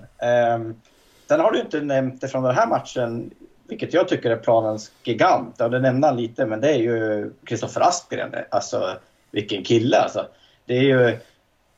[0.57, 0.81] Um,
[1.29, 3.31] sen har du inte nämnt det från den här matchen,
[3.68, 5.55] vilket jag tycker är planens gigant.
[5.59, 8.35] Ja, det nämnde han lite, men det är ju Kristoffer Aspgren.
[8.50, 8.96] Alltså,
[9.31, 10.26] vilken kille alltså.
[10.66, 11.18] Det är ju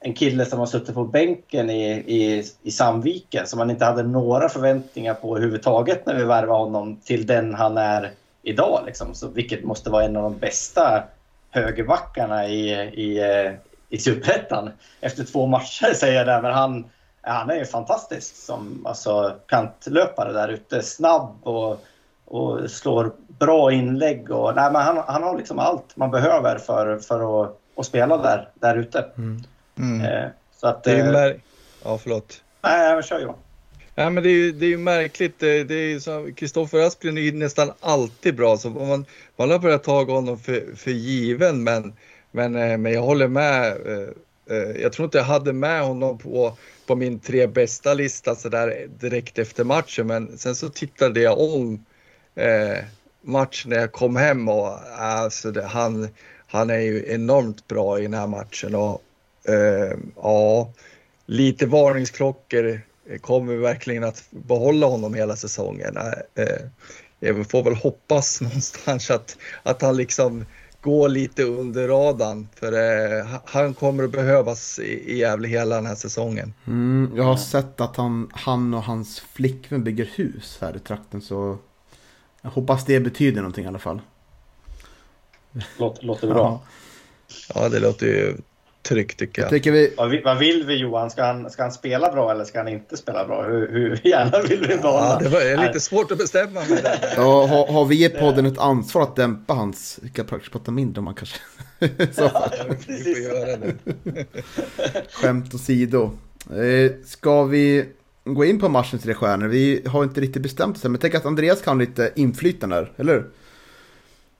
[0.01, 4.03] en kille som har suttit på bänken i, i, i Sandviken som man inte hade
[4.03, 8.83] några förväntningar på överhuvudtaget när vi värvade honom till den han är idag.
[8.87, 9.15] Liksom.
[9.15, 11.05] Så, vilket måste vara en av de bästa
[11.51, 13.53] högerbackarna i, i, eh,
[13.89, 14.71] i Superettan.
[15.01, 16.85] Efter två matcher säger jag det, men han,
[17.21, 20.83] han är ju fantastisk som alltså, kantlöpare där ute.
[20.83, 21.85] Snabb och,
[22.25, 24.31] och slår bra inlägg.
[24.31, 28.17] Och, nej, men han, han har liksom allt man behöver för, för att, att spela
[28.17, 29.07] där, där ute.
[29.17, 29.43] Mm.
[29.79, 30.01] Mm.
[30.01, 31.41] Eh, så att, det är eh, mär...
[31.85, 32.43] Ja, förlåt.
[32.63, 33.37] Nej, jag kör Johan.
[33.95, 35.39] Ja, men det är ju det är märkligt.
[35.41, 38.57] Det är så, Kristoffer Asplund är ju nästan alltid bra.
[38.57, 39.05] Så man,
[39.37, 41.65] man har börjat ta honom för, för given.
[41.65, 41.93] Men,
[42.31, 43.77] men, eh, men jag håller med.
[44.81, 48.89] Jag tror inte jag hade med honom på, på min tre bästa lista så där
[49.01, 50.07] direkt efter matchen.
[50.07, 51.85] Men sen så tittade jag om
[52.35, 52.85] eh,
[53.21, 56.09] matchen när jag kom hem och alltså det, han,
[56.47, 58.75] han är ju enormt bra i den här matchen.
[58.75, 59.03] Och,
[60.17, 60.73] ja,
[61.27, 62.81] lite varningsklockor
[63.21, 65.97] kommer verkligen att behålla honom hela säsongen.
[67.21, 70.45] Jag får väl hoppas någonstans att, att han liksom
[70.81, 75.87] går lite under radarn för uh, han kommer att behövas i, i Gävle hela den
[75.87, 76.55] här säsongen.
[76.67, 81.21] Mm, jag har sett att han, han och hans flickvän bygger hus här i trakten
[81.21, 81.59] så
[82.43, 84.01] jag hoppas det betyder någonting i alla fall.
[85.79, 86.63] Låter, låter bra.
[87.55, 87.63] Ja.
[87.63, 88.37] ja, det låter ju
[88.83, 89.67] tryggt tycker jag.
[89.67, 89.95] jag vi...
[89.97, 91.11] vad, vad, vill vi Johan?
[91.11, 93.43] Ska han, ska han spela bra eller ska han inte spela bra?
[93.43, 95.21] Hur, hur gärna vill vi behålla?
[95.23, 97.13] Ja, det är lite svårt att bestämma med det.
[97.17, 99.99] Ja, har, har vi i podden ett ansvar att dämpa hans...
[100.03, 101.39] Vi kan prata mindre om han kanske.
[102.13, 102.31] Så.
[102.35, 102.51] Ja,
[102.87, 103.75] vi får göra det.
[105.13, 106.11] Skämt åsido.
[106.51, 107.89] Eh, ska vi
[108.25, 109.49] gå in på matchens tre stjärnor?
[109.49, 113.13] Vi har inte riktigt bestämt oss men tänk att Andreas kan lite inflytande där, eller
[113.13, 113.31] hur?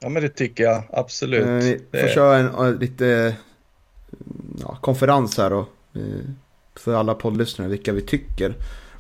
[0.01, 1.47] Ja men det tycker jag absolut.
[1.47, 3.37] Eh, vi får köra en, lite
[4.59, 5.67] ja, konferens här då.
[5.95, 6.25] Eh,
[6.75, 8.55] för alla poddlyssnare vilka vi tycker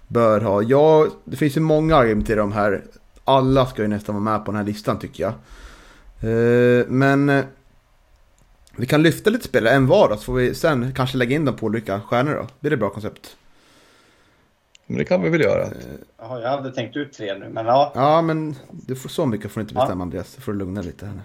[0.08, 0.62] bör ha.
[0.62, 2.84] Ja, det finns ju många argument till de här.
[3.24, 5.32] Alla ska ju nästan vara med på den här listan tycker jag.
[6.30, 7.44] Eh, men eh,
[8.76, 11.44] vi kan lyfta lite spelare, en var då, så får vi sen kanske lägga in
[11.44, 12.46] dem på olika stjärnor då.
[12.60, 13.36] Blir det bra koncept?
[14.86, 15.68] Men det kan vi väl göra.
[16.18, 17.92] Jaha, jag hade tänkt ut tre nu, men ja.
[17.94, 20.02] Ja, men du får, så mycket får du inte bestämma ja.
[20.02, 20.34] Andreas.
[20.34, 21.22] Du får lugna lite här nu.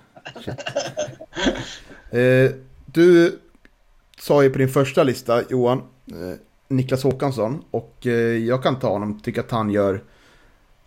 [2.86, 3.40] du
[4.24, 7.64] sa ju på din första lista, Johan, eh, Niklas Håkansson.
[7.72, 10.04] Och eh, jag kan ta honom, tycker att han gör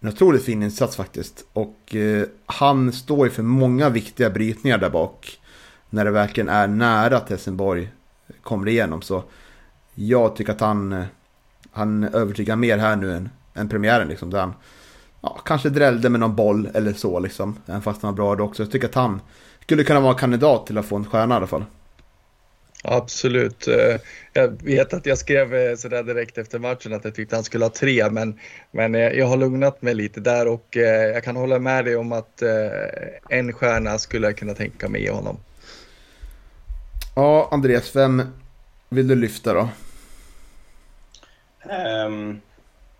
[0.01, 1.45] en otroligt fin insats faktiskt.
[1.53, 5.41] Och eh, han står ju för många viktiga brytningar där bak.
[5.91, 7.89] När det verkligen är nära att Helsingborg
[8.43, 9.03] kommer igenom.
[9.03, 9.23] Så
[9.95, 11.05] jag tycker att han, eh,
[11.71, 14.09] han övertygar mer här nu än, än premiären.
[14.09, 14.55] Liksom, där han
[15.21, 17.19] ja, kanske drällde med någon boll eller så.
[17.19, 18.63] Liksom, även fast han var bra då också.
[18.63, 19.21] Jag tycker att han
[19.61, 21.65] skulle kunna vara kandidat till att få en stjärna i alla fall.
[22.89, 23.69] Absolut.
[23.69, 23.97] Eh,
[24.33, 27.65] jag vet att jag skrev eh, sådär direkt efter matchen att jag tyckte han skulle
[27.65, 28.39] ha tre, men,
[28.71, 30.67] men eh, jag har lugnat mig lite där och
[31.15, 32.43] jag kan hålla med dig om att
[33.29, 35.37] en stjärna skulle jag kunna tänka mig i honom.
[37.15, 38.23] Ja, Andreas, vem
[38.89, 39.69] vill du lyfta då?
[42.07, 42.41] Um,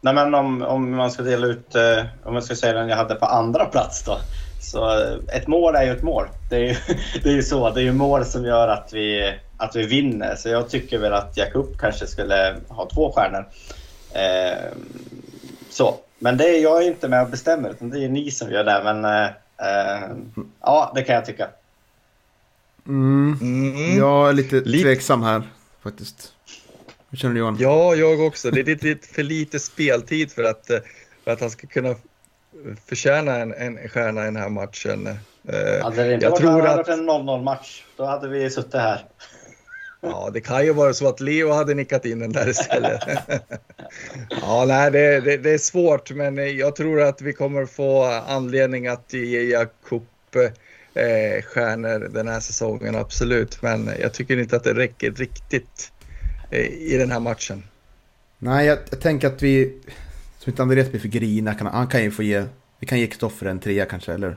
[0.01, 1.75] nej men om, om man ska dela ut,
[2.23, 4.19] om jag ska säga den jag hade på andra plats då.
[4.67, 4.91] Så
[5.33, 6.27] ett mål är ju ett mål.
[6.51, 6.75] Det är ju,
[7.23, 7.71] det är ju så.
[7.71, 10.35] Det är ju mål som gör att vi, att vi vinner.
[10.37, 13.49] Så jag tycker väl att Jakub kanske skulle ha två stjärnor.
[14.13, 14.73] Eh,
[15.71, 15.97] så.
[16.19, 18.65] Men det är jag är inte med och bestämmer, utan det är ni som gör
[18.65, 18.81] det.
[18.85, 19.31] Men eh,
[20.61, 21.49] ja, det kan jag tycka.
[22.87, 23.39] Mm.
[23.41, 23.99] Mm.
[23.99, 25.43] Jag är lite tveksam här
[25.83, 26.33] faktiskt.
[27.11, 27.57] Hur känner du Johan?
[27.61, 28.51] Ja, jag också.
[28.51, 30.71] Det är lite för lite speltid för att,
[31.25, 31.95] för att han ska kunna
[32.87, 35.07] förtjäna en, en stjärna i den här matchen.
[35.07, 36.89] Eh, hade det inte jag varit, tror att...
[36.89, 39.05] en 0-0 match, då hade vi suttit här.
[40.01, 43.01] Ja, det kan ju vara så att Leo hade nickat in den där istället.
[44.43, 48.87] ja, nej, det, det, det, är svårt, men jag tror att vi kommer få anledning
[48.87, 50.07] att ge Jakob
[50.95, 53.63] eh, stjärnor den här säsongen, absolut.
[53.63, 55.93] Men jag tycker inte att det räcker riktigt
[56.51, 57.63] eh, i den här matchen.
[58.39, 59.81] Nej, jag, jag tänker att vi
[60.47, 62.45] så inte Andreas blir för grina, kan, han kan ju få ge,
[62.79, 64.37] vi kan ge Kristoffer en trea kanske, eller?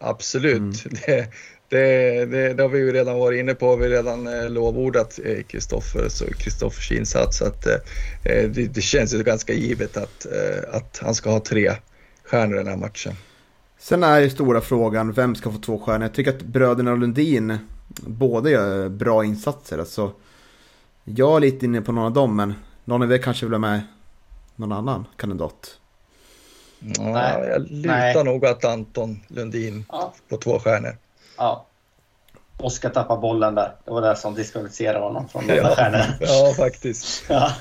[0.00, 0.72] Absolut, mm.
[1.06, 1.28] det,
[1.68, 5.18] det, det, det, har vi ju redan varit inne på, vi har redan eh, lovordat
[5.48, 7.38] Kristoffers eh, Kristoffers insats.
[7.38, 7.76] Så att, eh,
[8.22, 10.26] det, det, känns ju ganska givet att,
[10.70, 11.72] att han ska ha tre
[12.24, 13.14] stjärnor den här matchen.
[13.78, 16.02] Sen är ju stora frågan, vem ska få två stjärnor?
[16.02, 17.58] Jag tycker att bröderna Lundin
[18.06, 19.78] båda gör bra insatser.
[19.78, 20.12] Alltså,
[21.04, 22.54] jag är lite inne på någon av dem, men
[22.84, 23.80] någon av er kanske vill ha med
[24.56, 25.78] någon annan kandidat?
[26.78, 28.24] Ja, jag lutar Nej.
[28.24, 30.14] nog att Anton Lundin ja.
[30.28, 30.96] på två stjärnor.
[31.38, 31.66] Ja.
[32.58, 33.74] Oskar tappar bollen där.
[33.84, 35.74] Det var det som diskvalificerade honom från de ja.
[35.74, 36.14] stjärnorna.
[36.20, 37.24] Ja, faktiskt.
[37.28, 37.52] ja.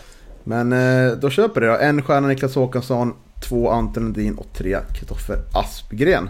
[0.44, 1.78] Men eh, då köper det då.
[1.78, 3.14] En stjärna Niklas Håkansson,
[3.50, 6.30] två Anton Lundin och tre Kristoffer Aspgren.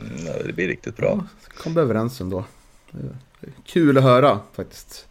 [0.00, 1.08] Mm, det blir riktigt bra.
[1.08, 2.44] Ja, kom vi överens ändå.
[3.64, 5.06] Kul att höra faktiskt.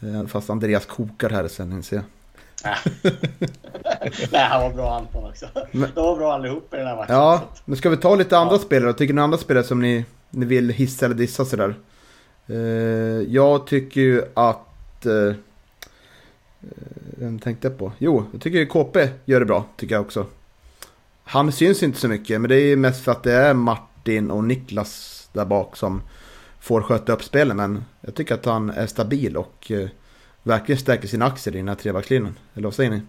[0.00, 2.04] Eh, fast Andreas kokar här sen inser jag.
[4.32, 5.46] Nej, han var bra Anton också.
[5.70, 7.14] Men, De var bra allihop i den här matchen.
[7.14, 8.58] Ja, men ska vi ta lite andra ja.
[8.58, 8.92] spelare?
[8.92, 11.74] Tycker ni andra spelare som ni, ni vill hissa eller dissa sådär?
[12.50, 12.56] Uh,
[13.22, 15.06] jag tycker ju att...
[15.06, 15.34] Uh,
[17.18, 17.92] vem tänkte jag på?
[17.98, 20.26] Jo, jag tycker KP gör det bra, tycker jag också.
[21.24, 24.44] Han syns inte så mycket, men det är mest för att det är Martin och
[24.44, 26.02] Niklas där bak som
[26.60, 27.56] får sköta upp spelet.
[27.56, 29.72] Men jag tycker att han är stabil och
[30.42, 32.38] verkligen stärker sina aktier i den här trebackslinjen.
[32.54, 33.02] Eller vad säger ni?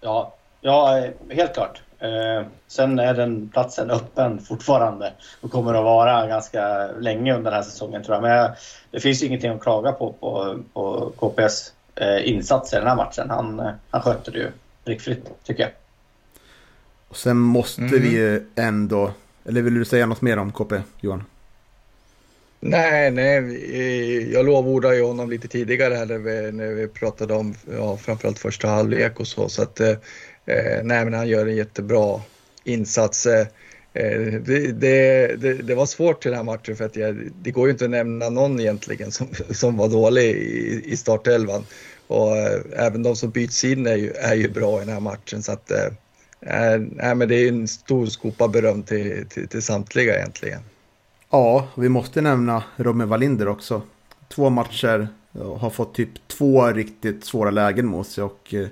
[0.00, 1.82] Ja, ja helt klart.
[1.98, 7.62] Eh, sen är den platsen öppen fortfarande och kommer att vara ganska länge under den
[7.62, 8.22] här säsongen tror jag.
[8.22, 8.50] Men jag,
[8.90, 13.30] det finns ingenting att klaga på på, på KPS eh, insatser i den här matchen.
[13.30, 14.50] Han, eh, han sköter det ju
[14.84, 15.72] prickfritt tycker jag.
[17.08, 18.02] Och sen måste mm.
[18.02, 19.10] vi ändå,
[19.44, 21.24] eller vill du säga något mer om KP Johan?
[22.60, 27.54] Nej, nej, jag lovordade ju honom lite tidigare här när vi, när vi pratade om
[27.72, 29.48] ja, framförallt första halvlek och så.
[29.48, 29.90] Så att, eh,
[30.46, 32.20] eh nej, men han gör en jättebra
[32.64, 33.26] insats.
[33.26, 33.46] Eh,
[33.94, 37.50] eh det, det, det, det, var svårt till den här matchen för att jag, det
[37.50, 41.64] går ju inte att nämna någon egentligen som, som var dålig i, i startelvan.
[42.06, 45.00] Och eh, även de som byts in är ju, är ju bra i den här
[45.00, 45.42] matchen.
[45.42, 45.86] Så att, eh,
[46.40, 50.60] eh nej, men det är en stor skopa beröm till, till, till samtliga egentligen.
[51.30, 53.82] Ja, vi måste nämna Robin Wallinder också.
[54.28, 55.08] Två matcher,
[55.58, 58.68] har fått typ två riktigt svåra lägen mot sig och eh,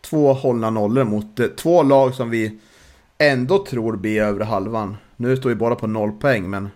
[0.00, 2.58] två hållna nollor mot eh, två lag som vi
[3.18, 4.96] ändå tror blir över halvan.
[5.16, 6.68] Nu står vi bara på noll poäng, men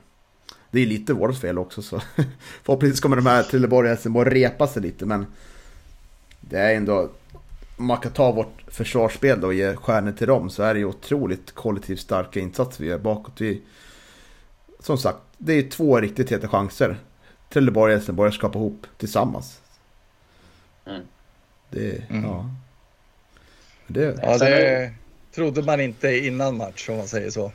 [0.70, 1.82] det är lite vårt fel också.
[1.82, 2.00] Så
[2.62, 5.26] förhoppningsvis kommer de här Trelleborg och Helsingborg repa sig lite, men
[6.40, 7.08] det är ändå...
[7.76, 10.80] Om man kan ta vårt försvarsspel då och ge stjärnor till dem så är det
[10.80, 13.40] ju otroligt kollektivt starka insatser vi gör bakåt.
[13.40, 13.62] Vi
[14.84, 16.96] som sagt, det är två riktigt heta chanser.
[17.48, 19.60] Trelleborg och Helsingborg skapar ihop tillsammans.
[20.86, 21.02] Mm.
[21.70, 22.24] Det, mm.
[22.24, 22.50] ja.
[23.86, 24.92] Det, ja, det
[25.34, 27.52] trodde man inte innan match om man säger så.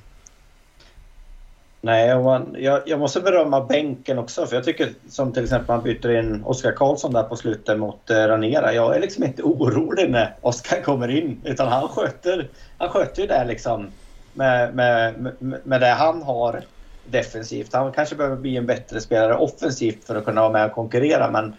[1.82, 4.46] Nej, man, jag, jag, måste berömma bänken också.
[4.46, 8.10] För jag tycker som till exempel man byter in Oskar Karlsson där på slutet mot
[8.10, 8.74] eh, Ranera.
[8.74, 11.42] Jag är liksom inte orolig när Oskar kommer in.
[11.44, 13.88] Utan han sköter, han sköter ju det liksom
[14.34, 16.64] med, med, med, med det han har
[17.12, 17.74] defensivt.
[17.74, 21.32] Han kanske behöver bli en bättre spelare offensivt för att kunna vara med och konkurrera.
[21.32, 21.54] Men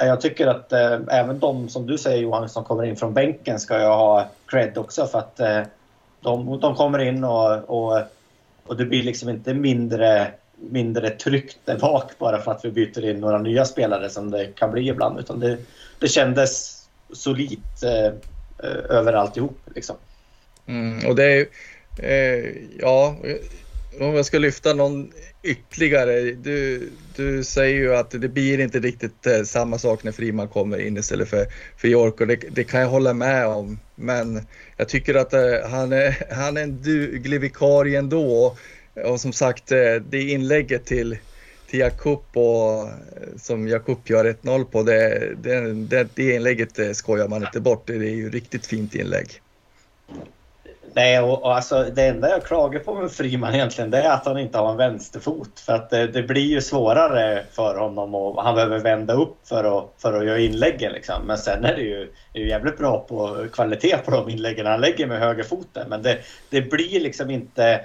[0.00, 3.14] eh, jag tycker att eh, även de som du säger Johan som kommer in från
[3.14, 5.60] bänken ska jag ha cred också för att eh,
[6.20, 8.02] de, de kommer in och, och,
[8.66, 13.04] och det blir liksom inte mindre mindre tryck där bak bara för att vi byter
[13.04, 15.20] in några nya spelare som det kan bli ibland.
[15.20, 15.58] Utan det,
[15.98, 16.82] det kändes
[17.12, 18.06] solitt eh,
[18.68, 19.58] eh, över alltihop.
[19.74, 19.96] Liksom.
[20.66, 21.46] Mm, och det är
[21.98, 23.16] eh, ja,
[24.00, 26.20] om jag ska lyfta någon ytterligare.
[26.20, 30.78] Du, du säger ju att det blir inte riktigt eh, samma sak när Friman kommer
[30.78, 33.78] in istället för, för York och det, det kan jag hålla med om.
[33.94, 38.56] Men jag tycker att eh, han, är, han är en duglig vikarie ändå.
[39.04, 41.18] Och som sagt, eh, det inlägget till,
[41.70, 42.92] till Jakub och, eh,
[43.36, 47.86] som Jakub gör 1-0 på, det, det, det, det inlägget skojar man inte bort.
[47.86, 49.40] Det är ju riktigt fint inlägg.
[50.96, 54.26] Nej, och, och alltså, det enda jag klagar på med Friman egentligen det är att
[54.26, 55.60] han inte har en vänsterfot.
[55.60, 59.78] För att det, det blir ju svårare för honom och han behöver vända upp för
[59.78, 60.92] att, för att göra inläggen.
[60.92, 61.26] Liksom.
[61.26, 64.80] Men sen är det ju, är ju jävligt bra på kvalitet på de inläggen han
[64.80, 65.88] lägger med högerfoten.
[65.88, 66.18] Men det,
[66.50, 67.80] det blir liksom inte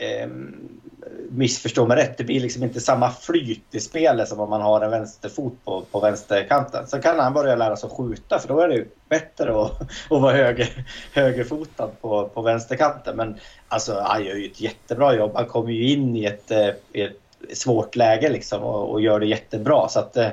[0.00, 0.28] eh,
[1.30, 4.80] missförstå mig rätt, det blir liksom inte samma flyt i spelet som om man har
[4.80, 6.86] en vänsterfot på, på vänsterkanten.
[6.86, 9.80] Sen kan han börja lära sig att skjuta för då är det ju bättre att,
[10.10, 13.16] att vara höger, högerfotad på, på vänsterkanten.
[13.16, 13.36] Men
[13.68, 15.32] alltså, han gör ju ett jättebra jobb.
[15.34, 17.20] Han kommer ju in i ett, eh, i ett
[17.52, 19.88] svårt läge liksom och, och, gör det jättebra.
[19.88, 20.28] Så att, eh,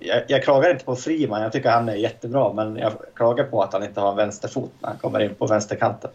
[0.00, 2.52] jag, jag klagar inte på Friman, jag tycker han är jättebra.
[2.52, 5.46] Men jag klagar på att han inte har en vänsterfot när han kommer in på
[5.46, 6.10] vänsterkanten.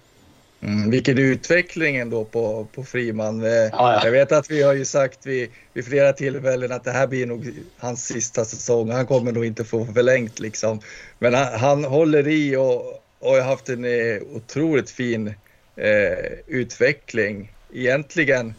[0.64, 3.44] Mm, vilken utveckling ändå på, på Friman.
[3.44, 4.02] Eh, ja, ja.
[4.04, 7.26] Jag vet att vi har ju sagt vid, vid flera tillfällen att det här blir
[7.26, 8.92] nog hans sista säsong.
[8.92, 10.80] Han kommer nog inte få förlängt liksom.
[11.20, 15.28] Men han, han håller i och, och har haft en eh, otroligt fin
[15.76, 17.52] eh, utveckling.
[17.74, 18.54] Egentligen,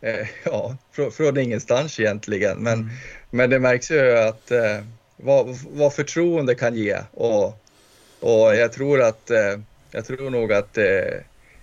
[0.00, 2.58] eh, ja, från, från ingenstans egentligen.
[2.58, 2.90] Men, mm.
[3.30, 4.80] men det märks ju att eh,
[5.16, 6.98] vad, vad förtroende kan ge.
[7.10, 7.46] Och,
[8.20, 9.58] och jag tror att eh,
[9.96, 11.20] jag tror nog att eh,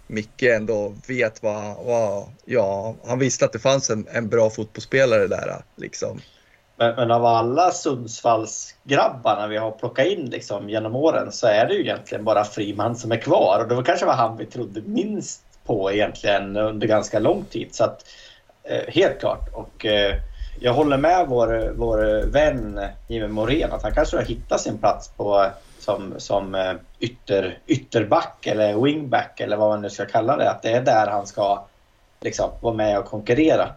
[0.08, 5.28] Micke ändå vet vad, vad, ja, han visste att det fanns en, en bra fotbollsspelare
[5.28, 6.22] där liksom.
[6.76, 11.74] Men, men, av alla Sundsvallsgrabbarna vi har plockat in liksom, genom åren så är det
[11.74, 13.60] ju egentligen bara Friman som är kvar.
[13.60, 17.76] Och det var kanske var han vi trodde minst på egentligen under ganska lång tid.
[17.76, 18.06] Så att,
[18.64, 19.50] eh, helt klart.
[19.54, 20.16] Och eh,
[20.60, 25.08] jag håller med vår, vår vän Jimmy Morén att han kanske har hittat sin plats
[25.08, 25.50] på
[25.84, 30.50] som, som eh, ytter, ytterback eller wingback eller vad man nu ska kalla det.
[30.50, 31.66] Att det är där han ska
[32.22, 33.70] liksom, vara med och konkurrera.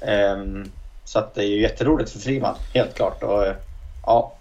[0.00, 0.72] Um,
[1.04, 3.22] så att det är ju jätteroligt för Friman, helt klart.
[3.22, 3.44] Och,
[4.06, 4.36] ja,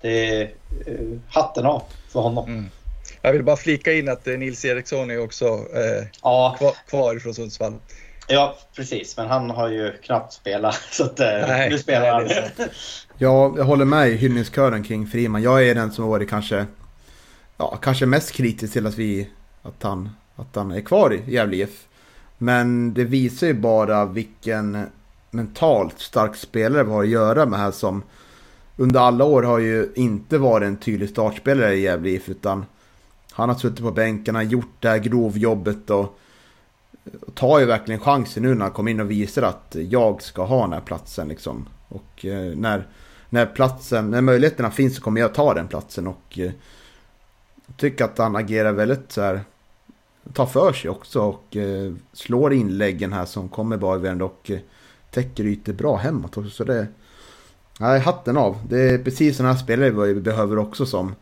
[0.00, 0.50] det är
[0.88, 2.46] uh, hatten av för honom.
[2.46, 2.70] Mm.
[3.22, 6.54] Jag vill bara flika in att Nils Eriksson är också eh, ja.
[6.58, 7.74] kvar, kvar från Sundsvall.
[8.28, 9.16] Ja, precis.
[9.16, 10.74] Men han har ju knappt spelat.
[10.90, 12.68] Så att, nej, nu spelar nej, han
[13.22, 15.42] ja, jag håller med i hyllningskören kring Friman.
[15.42, 16.66] Jag är den som har varit kanske,
[17.56, 19.28] ja, kanske mest kritisk till att, vi,
[19.62, 21.86] att, han, att han är kvar i Gävle IF.
[22.38, 24.86] Men det visar ju bara vilken
[25.30, 28.02] mentalt stark spelare vi har att göra med här som
[28.76, 32.64] under alla år har ju inte varit en tydlig startspelare i Gävle IF utan
[33.32, 36.18] han har suttit på bänken, har gjort det här grovjobbet och
[37.34, 40.62] tar ju verkligen chansen nu när han kommer in och visar att jag ska ha
[40.62, 41.68] den här platsen liksom.
[41.88, 42.86] Och eh, när,
[43.32, 46.52] när platsen, när möjligheterna finns så kommer jag ta den platsen och eh,
[47.66, 49.40] jag tycker att han agerar väldigt så här
[50.32, 54.58] tar för sig också och eh, slår inläggen här som kommer bakvänd och eh,
[55.10, 56.50] täcker ytor bra hemåt också.
[56.50, 56.86] Så det,
[57.80, 58.58] nej, hatten av.
[58.68, 61.14] Det är precis sådana här spelare vi behöver också som,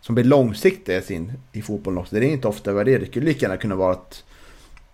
[0.00, 2.16] som blir långsiktiga i, sin, i fotbollen också.
[2.16, 2.98] Det är inte ofta det.
[2.98, 4.24] Det skulle lika gärna kunna vara att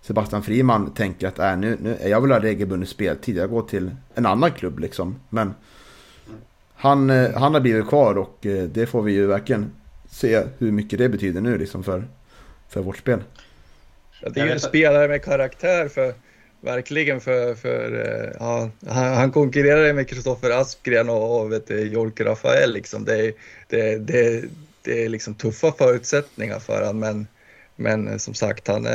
[0.03, 3.91] Sebastian Friman tänker att äh, nu, nu, jag vill ha regelbunden speltid, jag går till
[4.15, 5.17] en annan klubb liksom.
[5.29, 5.55] Men
[6.85, 9.73] han, eh, han har blivit kvar och eh, det får vi ju verkligen
[10.11, 12.05] se hur mycket det betyder nu liksom för,
[12.69, 13.23] för vårt spel.
[14.21, 16.15] Det är ju en spelare med karaktär för
[16.61, 21.81] verkligen för, för eh, ja, han, han konkurrerar med Kristoffer Aspgren och, och vet du,
[21.81, 23.05] Jolke Rafael liksom.
[23.05, 23.33] Det är,
[23.69, 24.45] det, det,
[24.83, 27.27] det är liksom tuffa förutsättningar för honom men,
[27.77, 28.87] men som sagt han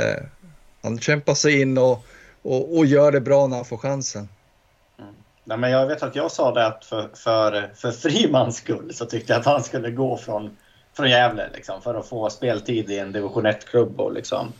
[0.81, 2.05] han kämpar sig in och,
[2.41, 4.27] och, och, gör det bra när han får chansen.
[5.49, 9.05] Nej, men jag vet att jag sa det att för, för, för Frimans skull så
[9.05, 10.57] tyckte jag att han skulle gå från,
[10.93, 14.53] från Gävle liksom, för att få speltid i en division 1-klubb och liksom,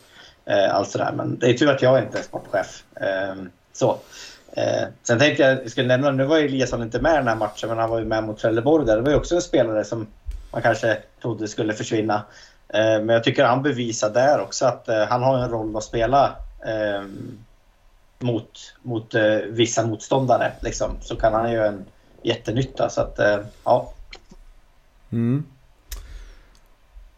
[0.45, 1.11] eh, allt sådär.
[1.15, 2.83] Men det är tur att jag inte är sportchef.
[2.95, 3.35] Eh,
[3.73, 3.97] så.
[4.53, 7.35] Eh, sen tänkte jag, jag skulle nämna, nu var Eliasson inte med i den här
[7.35, 8.95] matchen, men han var ju med mot Trelleborg där.
[8.95, 10.07] Det var ju också en spelare som
[10.51, 12.15] man kanske trodde skulle försvinna.
[12.73, 15.83] Eh, men jag tycker han bevisar där också att eh, han har en roll att
[15.83, 16.35] spela
[16.65, 17.37] ehm,
[18.19, 20.51] mot, mot, eh, vissa motståndare.
[20.61, 20.91] Liksom.
[21.01, 21.85] Så kan han göra en
[22.23, 22.89] jättenytta.
[22.89, 23.93] Så att, eh, ja.
[25.11, 25.45] Mm.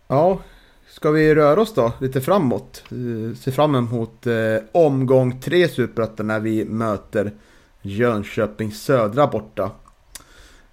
[0.08, 0.40] Ja,
[0.88, 2.84] ska vi röra oss då lite framåt?
[2.92, 7.32] Eh, se fram emot eh, omgång tre Superettan när vi möter
[7.82, 9.72] Jönköping Södra borta.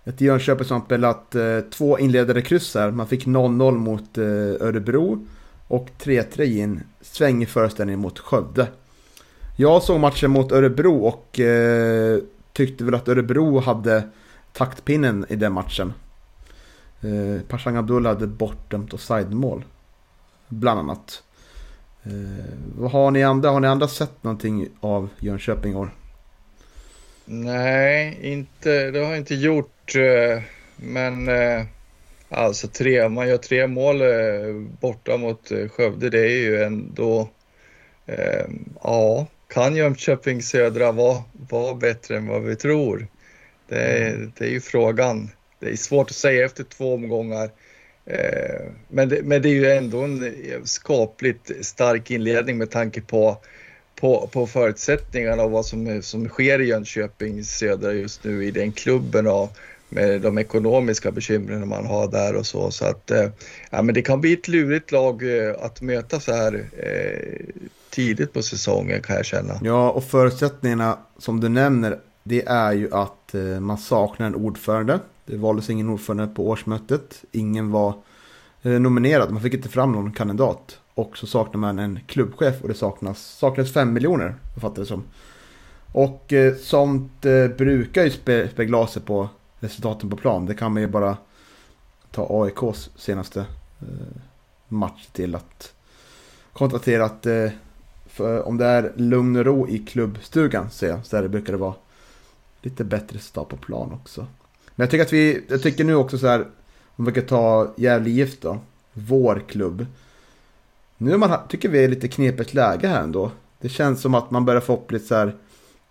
[0.05, 2.91] Ett Jönköping som har spelat eh, två inledande kryss här.
[2.91, 4.25] Man fick 0-0 mot eh,
[4.67, 5.27] Örebro
[5.69, 8.67] och 3-3 i en svängig föreställning mot Skövde.
[9.61, 12.19] Jag såg matchen mot Örebro och eh,
[12.53, 14.09] tyckte väl att Örebro hade
[14.53, 15.93] taktpinnen i den matchen.
[17.01, 19.65] Eh, Pashang Abdullah hade bortdömt offside-mål.
[20.49, 21.23] Bland annat.
[22.03, 23.51] Eh, vad har ni andra?
[23.51, 25.91] Har ni andra sett någonting av Jönköping i år?
[27.25, 29.95] Nej, inte, det har jag inte gjort.
[29.97, 30.43] Eh,
[30.77, 31.67] men eh,
[32.29, 36.11] alltså tre, man gör tre mål eh, borta mot Skövde.
[36.11, 37.29] Det är ju ändå,
[38.83, 43.07] ja, kan Jönköping Södra vara, vara bättre än vad vi tror?
[43.69, 45.31] Det är, det är ju frågan.
[45.61, 47.51] Det är svårt att säga efter två omgångar.
[48.89, 50.35] Men det, men det är ju ändå en
[50.65, 53.39] skapligt stark inledning med tanke på
[54.01, 58.73] på, på förutsättningarna och vad som, som sker i Jönköping södra just nu i den
[58.73, 62.71] klubben och med de ekonomiska bekymren man har där och så.
[62.71, 63.29] Så att eh,
[63.71, 67.63] ja, men det kan bli ett lurigt lag eh, att möta så här eh,
[67.99, 69.55] tidigt på säsongen kan jag känna.
[69.63, 75.01] Ja, och förutsättningarna som du nämner, det är ju att eh, man saknar en ordförande.
[75.25, 77.25] Det valdes ingen ordförande på årsmötet.
[77.33, 77.95] Ingen var
[78.63, 80.79] eh, nominerad, man fick inte fram någon kandidat.
[80.95, 85.05] Och så saknar man en klubbchef och det saknas, saknas 5 miljoner, fattar det som.
[85.93, 89.29] Och eh, sånt eh, brukar ju spe, spegla sig på
[89.61, 90.47] resultaten på plan.
[90.47, 91.17] Det kan man ju bara
[92.11, 93.41] ta AIKs senaste
[93.81, 94.21] eh,
[94.69, 95.73] match till att
[96.53, 97.51] konstatera att eh,
[98.21, 101.59] Eh, om det är lugn och ro i klubbstugan så, jag, så där brukar det
[101.59, 101.75] vara
[102.63, 104.27] lite bättre start på plan också.
[104.75, 106.47] Men jag tycker att vi, jag tycker nu också så här,
[106.97, 108.59] om vi kan ta Gävle IF då,
[108.93, 109.87] vår klubb.
[110.97, 113.31] Nu man, tycker vi är lite knepigt läge här ändå.
[113.61, 115.35] Det känns som att man börjar få upp lite så här,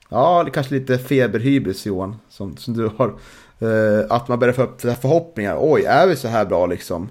[0.10, 3.14] ja, det kanske lite feberhybris Johan, som, som du har.
[3.62, 5.58] Uh, att man börjar få upp förhoppningar.
[5.60, 7.10] Oj, är vi så här bra liksom?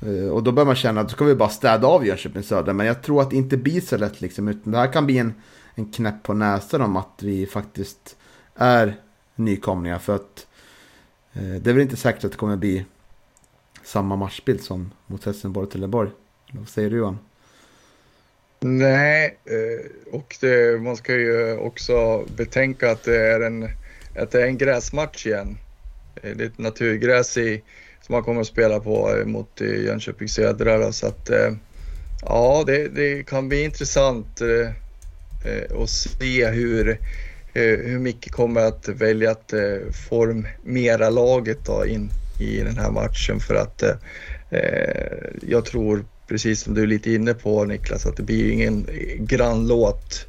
[0.00, 2.72] Eh, och då börjar man känna att då ska vi bara städa av Jönköping Södra.
[2.72, 4.48] Men jag tror att det inte blir så lätt liksom.
[4.48, 5.34] Utan det här kan bli en,
[5.74, 8.16] en knäpp på näsan om att vi faktiskt
[8.54, 8.96] är
[9.34, 9.98] nykomlingar.
[9.98, 10.46] För att
[11.32, 12.84] eh, det är väl inte säkert att det kommer bli
[13.84, 16.10] samma matchbild som mot Helsingborg och Trelleborg.
[16.52, 17.18] Vad säger du Johan?
[18.60, 23.68] Nej, eh, och det, man ska ju också betänka att det är en,
[24.16, 25.58] att det är en gräsmatch igen.
[26.22, 27.62] Eh, det är ett naturgräs i,
[28.06, 30.78] som han kommer att spela på eh, mot eh, Jönköping Södra.
[30.78, 31.52] Då, så att, eh,
[32.22, 34.42] ja, det, det, kan bli intressant
[35.82, 36.98] att se hur,
[37.54, 39.54] hur Micke kommer att välja att
[40.08, 43.40] formera laget då in i den här matchen.
[43.40, 43.82] För att
[45.42, 48.88] jag tror precis som du är lite inne på Niklas, att det blir ingen
[49.18, 50.26] grannlåt.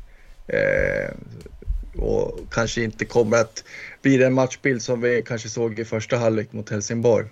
[1.95, 3.63] och kanske inte kommer att
[4.01, 7.25] bli den matchbild som vi kanske såg i första halvlek mot Helsingborg.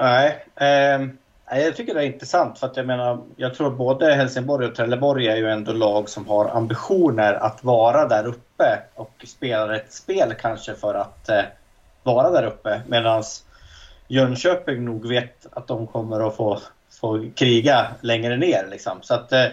[0.00, 1.08] Nej, eh,
[1.50, 5.28] jag tycker det är intressant för att jag menar, jag tror både Helsingborg och Trelleborg
[5.28, 10.34] är ju ändå lag som har ambitioner att vara där uppe och spelar ett spel
[10.40, 11.42] kanske för att eh,
[12.02, 12.80] vara där uppe.
[12.86, 13.44] Medans
[14.08, 16.60] Jönköping nog vet att de kommer att få,
[17.00, 18.66] få kriga längre ner.
[18.70, 18.98] Liksom.
[19.02, 19.46] Så att, eh,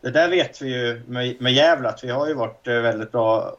[0.00, 3.12] det där vet vi ju med, med Gävle att vi har ju varit eh, väldigt
[3.12, 3.56] bra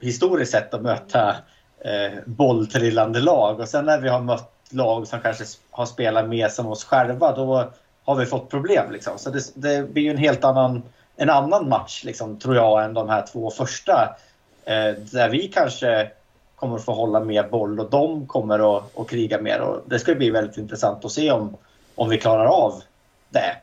[0.00, 1.36] historiskt sett att möta
[1.78, 3.60] eh, bolltrillande lag.
[3.60, 7.36] Och sen när vi har mött lag som kanske har spelat mer som oss själva,
[7.36, 7.70] då
[8.04, 8.92] har vi fått problem.
[8.92, 9.18] Liksom.
[9.18, 10.82] Så det, det blir ju en helt annan,
[11.16, 14.16] en annan match, liksom, tror jag, än de här två första.
[14.64, 16.10] Eh, där vi kanske
[16.56, 19.60] kommer att få hålla mer boll och de kommer att, att kriga mer.
[19.60, 21.56] Och det ska bli väldigt intressant att se om,
[21.94, 22.82] om vi klarar av
[23.28, 23.56] det.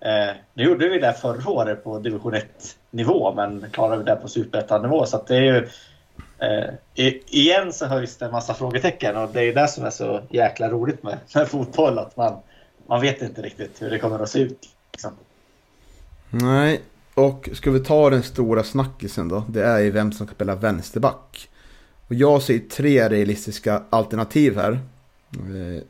[0.00, 4.28] Eh, nu gjorde vi det förra året på division 1-nivå, men klarar vi det på
[4.28, 5.06] superettan-nivå.
[5.06, 5.68] Så det är ju...
[6.44, 10.22] Eh, igen så höjs det en massa frågetecken och det är det som är så
[10.30, 11.98] jäkla roligt med, med fotboll.
[11.98, 12.36] Att man,
[12.86, 14.68] man vet inte riktigt hur det kommer att se ut.
[14.92, 15.10] Liksom.
[16.30, 16.80] Nej,
[17.14, 19.44] och ska vi ta den stora snackisen då?
[19.48, 21.48] Det är ju vem som ska spela vänsterback.
[22.08, 24.72] Och jag ser tre realistiska alternativ här.
[25.32, 25.82] Eh,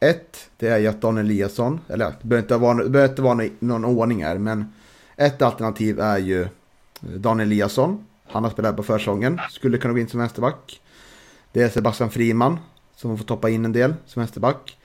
[0.00, 3.48] ett, det är ju att Daniel Eliasson, eller det behöver inte vara, behöver inte vara
[3.58, 4.72] någon ordning här, men
[5.16, 6.48] ett alternativ är ju eh,
[7.00, 8.06] Daniel Eliasson.
[8.32, 10.80] Han har spelat på försäsongen, skulle kunna gå in som vänsterback.
[11.52, 12.58] Det är Sebastian Friman
[12.96, 14.78] som får toppa in en del som vänsterback.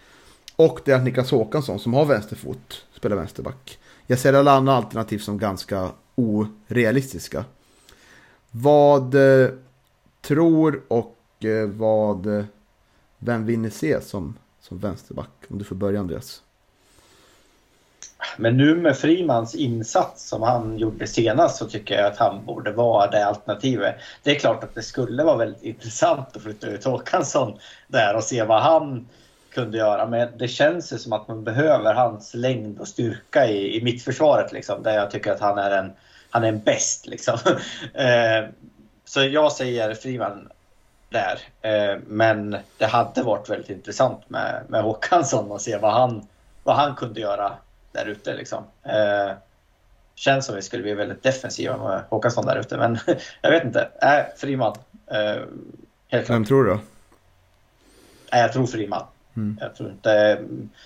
[0.55, 3.79] Och det är Niklas Håkansson som har vänsterfot, spelar vänsterback.
[4.07, 7.45] Jag ser alla andra alternativ som ganska orealistiska.
[8.51, 9.49] Vad eh,
[10.21, 12.45] tror och eh, vad, eh,
[13.19, 15.31] vem vill ni se som, som vänsterback.
[15.47, 16.41] Om du får börja Andreas.
[18.37, 22.71] Men nu med Frimans insats som han gjorde senast så tycker jag att han borde
[22.71, 23.95] vara det alternativet.
[24.23, 28.23] Det är klart att det skulle vara väldigt intressant att flytta ut Håkansson där och
[28.23, 29.07] se vad han
[29.53, 30.05] kunde göra.
[30.05, 34.51] Men det känns ju som att man behöver hans längd och styrka i, i mittförsvaret
[34.51, 35.91] liksom, där jag tycker att han är en,
[36.29, 37.07] han är en bäst.
[37.07, 37.37] Liksom.
[37.93, 38.49] Eh,
[39.05, 40.49] så jag säger Friman
[41.09, 41.39] där.
[41.61, 46.27] Eh, men det hade varit väldigt intressant med, med Håkansson och se vad han,
[46.63, 47.51] vad han kunde göra
[47.95, 48.33] där ute.
[48.33, 48.63] Liksom.
[48.83, 49.31] Eh,
[50.15, 52.97] känns som vi skulle bli väldigt defensiva med Håkansson där ute, men
[53.41, 53.89] jag vet inte.
[54.01, 54.75] Äh, Friman.
[55.07, 55.41] Eh,
[56.07, 56.79] helt Vem tror du då?
[58.31, 59.03] Äh, jag tror Friman.
[59.35, 59.57] Mm.
[59.61, 60.41] Jag tror inte,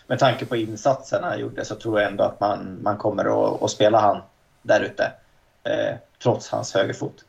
[0.08, 3.64] med tanke på insatsen han gjorde så tror jag ändå att man, man kommer att,
[3.64, 4.22] att spela han
[4.62, 5.12] där ute.
[5.64, 7.26] Eh, trots hans högerfot.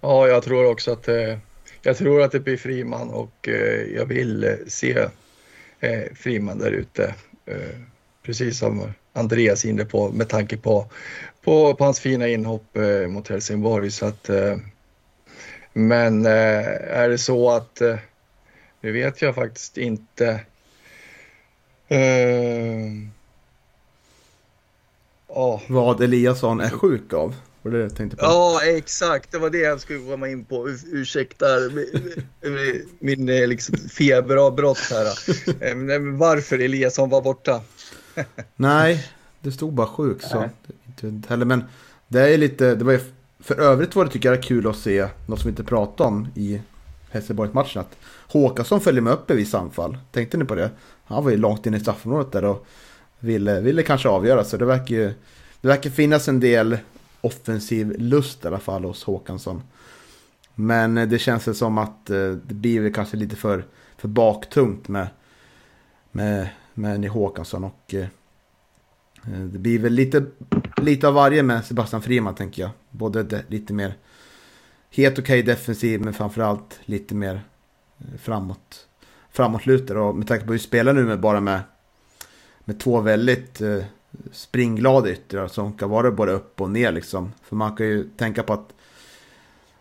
[0.00, 1.38] Ja, jag tror också att eh,
[1.82, 5.08] jag tror att det blir Friman och eh, jag vill eh, se
[5.80, 7.14] eh, Friman där ute.
[7.46, 7.80] Eh,
[8.22, 10.86] precis som Andreas inne på med tanke på,
[11.44, 13.90] på, på hans fina inhopp eh, mot Helsingborg.
[13.90, 14.56] Så att, eh,
[15.72, 17.96] men eh, är det så att, eh,
[18.80, 20.40] nu vet jag faktiskt inte.
[25.28, 25.60] Oh.
[25.68, 27.34] Vad Eliasson är sjuk av?
[27.66, 28.24] Var det det jag tänkte på?
[28.24, 29.32] Ja, exakt.
[29.32, 30.68] Det var det jag skulle komma in på.
[30.92, 31.46] Ursäkta
[32.98, 35.06] min eh, liksom, feberavbrott här.
[35.60, 37.60] Eh, varför Eliasson var borta?
[38.56, 39.10] Nej,
[39.40, 40.48] det stod bara sjuk så.
[41.02, 41.64] Inte heller, men
[42.08, 43.00] det är lite, det var ju,
[43.40, 46.28] för övrigt var det tycker jag kul att se något som vi inte pratade om
[46.34, 46.60] i
[47.10, 47.80] Helsingborg-matchen.
[47.80, 47.96] Att
[48.28, 49.98] Håkansson följer med upp i vissa anfall.
[50.12, 50.70] Tänkte ni på det?
[51.04, 52.66] Han var ju långt in i straffområdet där och
[53.18, 54.44] ville, ville kanske avgöra.
[54.44, 55.14] Så det verkar ju
[55.60, 56.78] det verkar finnas en del
[57.26, 59.62] offensiv lust i alla fall hos Håkansson.
[60.54, 63.64] Men eh, det känns som att eh, det blir kanske lite för,
[63.96, 65.08] för baktungt med,
[66.12, 67.64] med, med Håkansson.
[67.64, 68.06] Och eh,
[69.24, 70.24] det blir väl lite,
[70.76, 72.70] lite av varje med Sebastian Friman tänker jag.
[72.90, 73.94] Både de, lite mer
[74.90, 77.40] helt okej okay defensiv men framförallt lite mer
[78.18, 78.86] framåt,
[79.30, 80.00] framåtlutad.
[80.00, 81.60] Och med tanke på hur vi spelar nu med bara med,
[82.64, 83.60] med två väldigt
[84.32, 87.32] springglada yttrar alltså som kan vara både upp och ner liksom.
[87.42, 88.74] För man kan ju tänka på att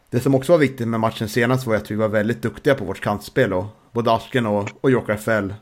[0.09, 2.85] det som också var viktigt med matchen senast var att vi var väldigt duktiga på
[2.85, 5.53] vårt kantspel och både Asken och, och Joker Fell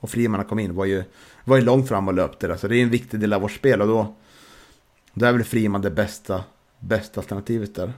[0.00, 1.04] och Friman kom in var ju,
[1.44, 2.56] var ju långt fram och löpte där.
[2.56, 4.14] Så det är en viktig del av vårt spel och då,
[5.14, 6.44] då är väl Friman det bästa,
[6.78, 7.92] bästa alternativet där.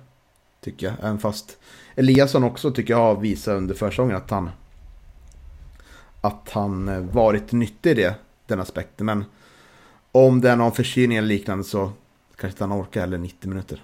[0.61, 0.97] Tycker jag.
[1.03, 1.59] Även fast
[1.95, 4.51] Eliasson också tycker jag har visat under försäsongen att han
[6.21, 8.15] att han eh, varit nyttig i det,
[8.47, 9.07] den aspekten.
[9.07, 9.25] Men
[10.27, 11.93] om det är någon förkylning eller liknande så
[12.37, 13.83] kanske inte han orkar heller 90 minuter.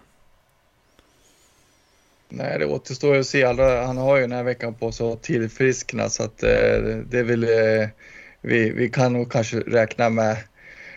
[2.28, 3.45] Nej, det återstår att se.
[3.87, 7.45] Han har ju den här veckan på sig att tillfriskna så att eh, det vill
[7.45, 7.89] eh,
[8.41, 10.37] vi, vi kan nog kanske räkna med,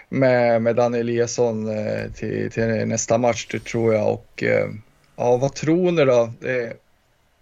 [0.10, 4.14] med, med Daniel Eliasson eh, till, till nästa match, det tror jag.
[4.14, 4.70] Och eh,
[5.16, 6.34] ja, vad tror ni då?
[6.40, 6.74] Det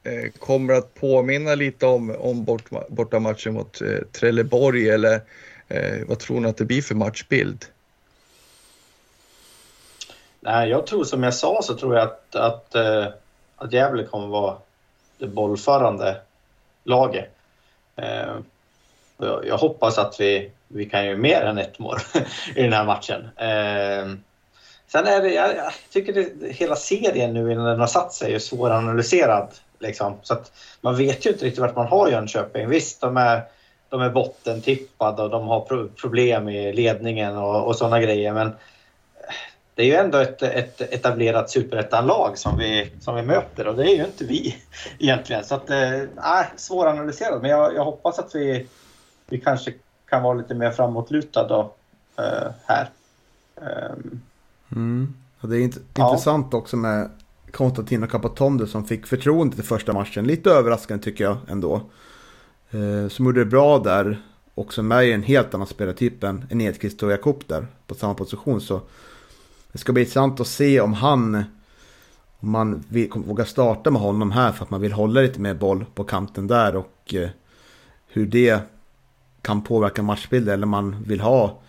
[0.03, 5.21] eh, kommer att påminna lite om, om bort, bortamatchen mot eh, Trelleborg eller
[6.07, 7.65] vad tror ni att det blir för matchbild?
[10.45, 13.05] Nej, jag tror som jag sa så tror jag att, att, eh,
[13.55, 14.55] att Gävle kommer vara
[15.17, 16.17] det bollförande
[16.83, 17.29] laget.
[17.95, 18.35] Eh,
[19.17, 21.97] jag, hoppas att vi, vi kan göra mer än ett mål
[22.55, 23.29] i den här matchen.
[23.35, 24.17] Eh,
[24.87, 28.39] sen är det, jag, tycker det, hela serien nu innan den har satt sig är
[28.39, 29.47] svåranalyserad.
[29.79, 30.13] Liksom.
[30.21, 32.69] Så att man vet ju inte riktigt vart man har Jönköping.
[32.69, 33.41] Visst, de är,
[33.89, 38.33] de är bottentippade och de har problem i ledningen och, och sådana grejer.
[38.33, 38.51] Men
[39.75, 43.83] det är ju ändå ett, ett etablerat superettanlag som vi, som vi möter och det
[43.83, 44.55] är ju inte vi
[44.99, 45.43] egentligen.
[45.43, 48.67] Så att, äh, svåranalyserat men jag, jag hoppas att vi,
[49.27, 49.73] vi kanske
[50.09, 51.73] kan vara lite mer framåtlutade då,
[52.17, 52.89] äh, här.
[53.55, 54.21] Um,
[54.71, 55.13] mm.
[55.39, 56.09] och det är int ja.
[56.09, 57.09] intressant också med
[57.51, 60.27] Konstantino Capatonde som fick förtroende till första matchen.
[60.27, 61.81] Lite överraskande tycker jag ändå.
[62.71, 64.21] Eh, som gjorde det bra där.
[64.55, 68.61] Också med i en helt annan spelartyp än Edqvist och Jakob där på samma position.
[68.61, 68.81] Så
[69.75, 71.43] det ska bli intressant att se om han,
[72.39, 75.53] om man vill, vågar starta med honom här för att man vill hålla lite mer
[75.53, 77.29] boll på kanten där och eh,
[78.07, 78.59] hur det
[79.41, 81.61] kan påverka matchbilden eller man vill ha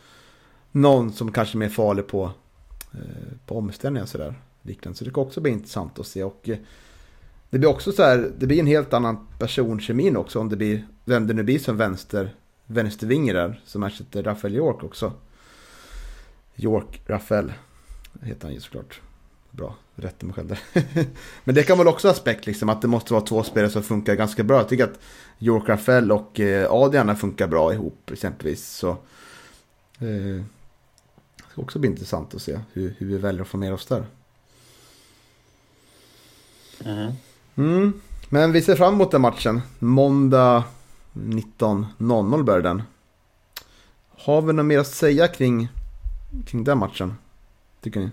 [0.73, 2.31] någon som kanske är mer farlig på,
[2.93, 4.35] eh, på omställningar sådär.
[4.63, 6.59] Så det kan också bli intressant att se och eh,
[7.51, 10.87] det blir också så här, det blir en helt annan personkemin också om det blir,
[11.05, 12.35] vem det nu blir som vänster,
[12.67, 15.13] vänstervinger där som ersätter Rafael York också.
[16.57, 17.53] York, Rafael
[18.23, 19.01] heter han ju såklart.
[19.51, 19.75] bra.
[19.95, 20.61] Rätta mig själv där.
[21.45, 24.15] Men det kan väl också aspekt liksom att det måste vara två spelare som funkar
[24.15, 24.57] ganska bra.
[24.57, 24.99] Jag tycker att
[25.39, 28.67] York Rafael och eh, Adriana funkar bra ihop exempelvis.
[28.67, 28.91] Så,
[29.99, 30.43] eh,
[31.37, 33.87] det ska också bli intressant att se hur, hur vi väljer att få med oss
[33.87, 34.07] där.
[36.85, 37.13] Mm.
[37.57, 38.01] Mm.
[38.29, 39.61] Men vi ser fram emot den matchen.
[39.79, 40.65] Måndag
[41.13, 42.83] 19.00 börjar den.
[44.19, 45.69] Har vi något mer att säga kring,
[46.47, 47.15] kring den matchen?
[47.81, 48.11] Tycker ni?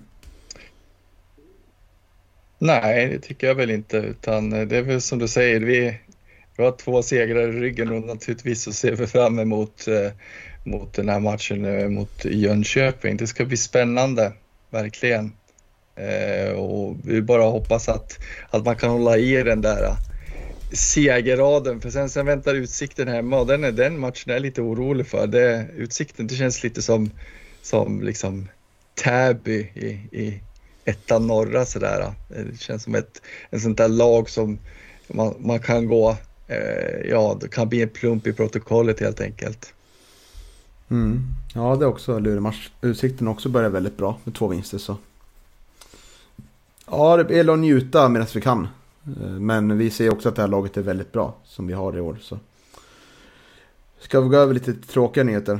[2.60, 3.98] Nej, det tycker jag väl inte.
[3.98, 6.00] Utan eh, det är väl som du säger, vi,
[6.58, 10.12] vi har två segrar i ryggen och naturligtvis så ser vi fram emot eh,
[10.64, 13.18] mot den här matchen eh, mot Jönköping.
[13.18, 14.34] Det ska bli spännande,
[14.70, 15.32] verkligen.
[15.96, 19.98] Eh, och vi bara hoppas att, att man kan hålla i den där eh,
[20.74, 24.62] segerraden för sen, sen väntar Utsikten hemma och den, är, den matchen är jag lite
[24.62, 25.28] orolig för.
[25.28, 27.12] Det, utsikten, det känns lite som,
[27.62, 28.48] som liksom
[28.96, 30.42] Täby i, i
[30.86, 32.14] ettan norra sådär.
[32.28, 34.60] Det känns som ett en sånt där lag som
[35.08, 36.18] man, man kan gå,
[36.48, 39.74] eh, ja det kan bli en plump i protokollet helt enkelt.
[40.90, 41.22] Mm.
[41.54, 42.70] Ja, det är också en lurig match.
[42.82, 44.98] Utsikten också börjar väldigt bra med två vinster så.
[46.88, 48.68] Ja, det gäller att njuta medan vi kan.
[49.06, 51.98] Eh, Men vi ser också att det här laget är väldigt bra som vi har
[51.98, 52.18] i år.
[52.22, 52.40] Så.
[54.00, 55.60] Ska vi gå över lite tråkiga nyheter?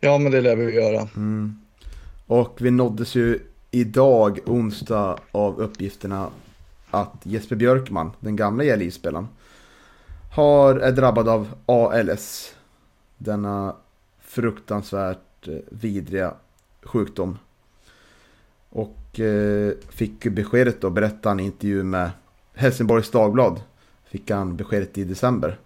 [0.00, 1.08] Ja, men det lär vi göra.
[1.16, 1.61] Mm.
[2.32, 6.30] Och vi nåddes ju idag, onsdag, av uppgifterna
[6.90, 9.28] att Jesper Björkman, den gamla JLI-spelaren,
[10.34, 12.54] har, är drabbad av ALS.
[13.18, 13.76] Denna
[14.20, 16.34] fruktansvärt eh, vidriga
[16.82, 17.38] sjukdom.
[18.68, 22.10] Och eh, fick beskedet då, berättade han i intervju med
[22.54, 23.60] Helsingborgs Dagblad.
[24.04, 25.58] Fick han beskedet i december.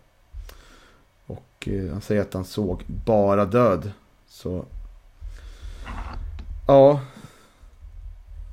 [1.27, 3.91] Och eh, han säger att han såg bara död.
[4.29, 4.65] Så
[6.67, 7.01] Ja.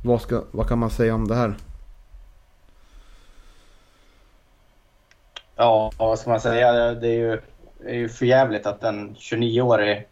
[0.03, 1.55] Vad, ska, vad kan man säga om det här?
[5.55, 6.93] Ja, vad ska man säga?
[6.93, 7.41] Det är ju,
[7.79, 10.07] det är ju för jävligt att en 29-årig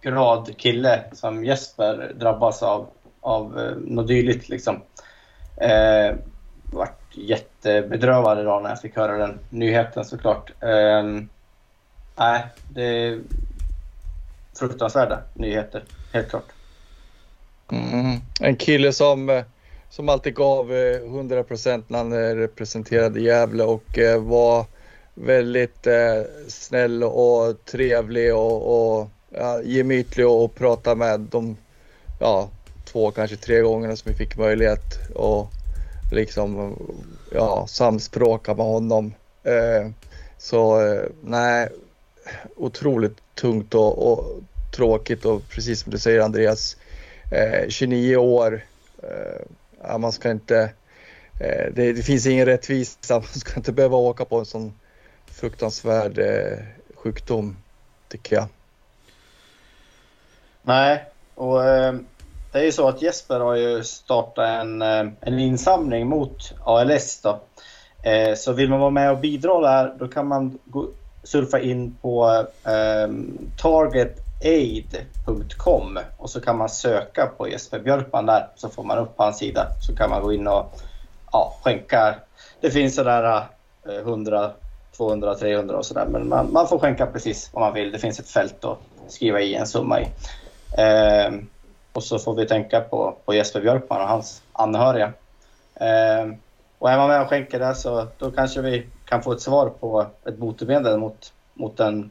[0.00, 2.88] grad kille som Jesper drabbas av,
[3.20, 4.48] av eh, något dylikt.
[4.48, 4.82] Liksom.
[5.56, 6.16] Eh,
[6.72, 10.52] vart jättebedrövad idag när jag fick höra den nyheten såklart.
[10.60, 11.02] Eh,
[12.16, 13.20] nej, det är
[14.58, 16.57] fruktansvärda nyheter, helt klart.
[17.72, 18.16] Mm.
[18.40, 19.44] En kille som, eh,
[19.90, 24.66] som alltid gav eh, 100 procent när han eh, representerade Gävle och var
[25.14, 25.86] väldigt
[26.48, 31.56] snäll och trevlig och, och ja, gemytlig och, prata med de
[32.20, 32.48] ja,
[32.84, 35.48] två, kanske tre gångerna som vi fick möjlighet att
[36.12, 36.76] liksom
[37.32, 39.14] ja, samspråka med honom.
[39.42, 39.90] Eh,
[40.38, 40.80] så
[41.22, 41.68] nej,
[42.56, 44.40] otroligt tungt och, och
[44.76, 46.76] tråkigt och precis som du säger Andreas,
[47.30, 48.64] eh, 29 år.
[49.02, 50.60] Eh, man ska inte,
[51.40, 54.72] eh, det, det, finns ingen rättvisa, man ska inte behöva åka på en sån
[55.26, 56.58] fruktansvärd eh,
[56.94, 57.56] sjukdom
[58.08, 58.46] tycker jag.
[60.62, 61.04] Nej,
[61.34, 61.94] och eh,
[62.52, 67.20] det är ju så att Jesper har ju startat en, eh, en insamling mot ALS.
[67.22, 67.40] Då.
[68.02, 70.88] Eh, så vill man vara med och bidra där, då kan man gå,
[71.22, 73.08] surfa in på eh, eh
[74.44, 79.38] aid.com och så kan man söka på Jesper Björkman där, så får man upp hans
[79.38, 79.66] sida.
[79.86, 80.80] Så kan man gå in och
[81.32, 82.14] ja, skänka.
[82.60, 83.44] Det finns sådär
[83.88, 84.50] 100,
[84.96, 87.92] 200, 300 och sådär, men man, man får skänka precis vad man vill.
[87.92, 88.78] Det finns ett fält att
[89.08, 90.04] skriva i en summa i.
[90.78, 91.34] Eh,
[91.92, 95.12] och så får vi tänka på, på Jesper Björkman och hans anhöriga.
[95.74, 96.32] Eh,
[96.78, 99.68] och är man med och skänker där så då kanske vi kan få ett svar
[99.68, 102.10] på ett botemedel mot, mot den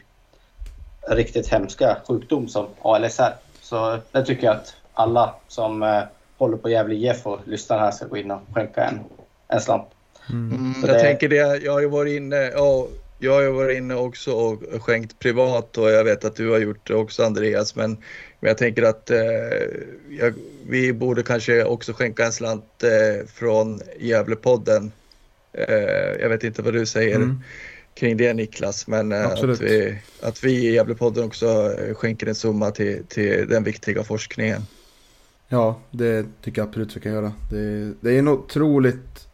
[1.09, 3.33] riktigt hemska sjukdom som ALS är.
[3.61, 6.03] Så det tycker jag att alla som eh,
[6.37, 8.99] håller på Gävle IF och lyssnar här ska gå in och skänka en,
[9.47, 9.87] en slant.
[10.29, 10.73] Mm.
[10.81, 10.99] Jag det...
[10.99, 12.87] tänker det, jag har ju varit inne, ja,
[13.19, 16.59] jag har ju varit inne också och skänkt privat och jag vet att du har
[16.59, 17.75] gjort det också Andreas.
[17.75, 17.91] Men,
[18.39, 19.17] men jag tänker att eh,
[20.09, 20.33] jag,
[20.69, 24.91] vi borde kanske också skänka en slant eh, från Gävlepodden.
[25.53, 27.41] Eh, jag vet inte vad du säger mm.
[27.97, 32.35] Kring det Niklas, men eh, att, vi, att vi i Gävlepodden också eh, skänker en
[32.35, 34.61] summa till, till den viktiga forskningen.
[35.47, 37.33] Ja, det tycker jag absolut vi kan göra.
[37.49, 39.27] Det, det är en otroligt,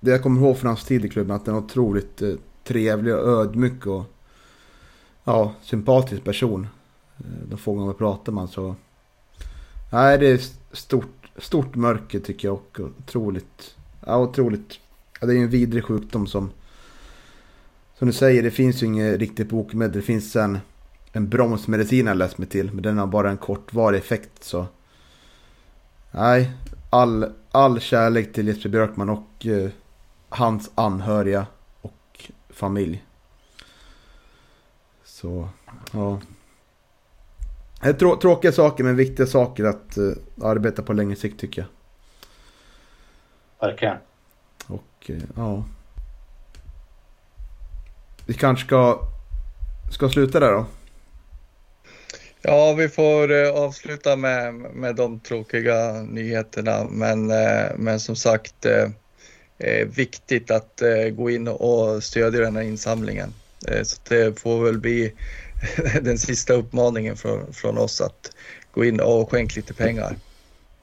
[0.00, 2.34] det jag kommer ihåg från hans tid i klubben, att det är en otroligt eh,
[2.64, 4.04] trevlig och ödmjuk och
[5.24, 6.66] ja, sympatisk person.
[7.48, 8.74] De få gånger pratar man så...
[9.92, 10.40] Nej, det är
[10.72, 13.76] stort, stort mörker tycker jag och otroligt...
[14.06, 14.78] Ja, otroligt...
[15.20, 16.50] Ja, det är en vidrig sjukdom som...
[18.00, 19.92] Som du säger, det finns ju inget riktigt bokmedel.
[19.92, 20.58] Det finns en,
[21.12, 22.72] en bromsmedicin jag läst mig till.
[22.72, 24.66] Men den har bara en kortvarig effekt så...
[26.10, 26.52] Nej,
[26.90, 29.70] all, all kärlek till Jesper Björkman och eh,
[30.28, 31.46] hans anhöriga
[31.80, 33.04] och familj.
[35.04, 35.48] Så,
[35.92, 36.20] ja.
[37.80, 41.62] Det är trå tråkiga saker men viktiga saker att uh, arbeta på längre sikt tycker
[41.62, 41.68] jag.
[43.68, 43.96] Verkligen.
[44.66, 45.64] Och uh, ja.
[48.26, 49.08] Vi kanske ska,
[49.92, 50.66] ska sluta där då.
[52.42, 56.84] Ja, vi får uh, avsluta med, med de tråkiga nyheterna.
[56.90, 57.26] Men,
[57.76, 63.34] men som sagt, eh, viktigt att gå in och stödja den här insamlingen.
[63.82, 65.12] så det får väl bli
[66.02, 68.32] den sista uppmaningen från, från oss att
[68.72, 70.16] gå in och skänka lite pengar.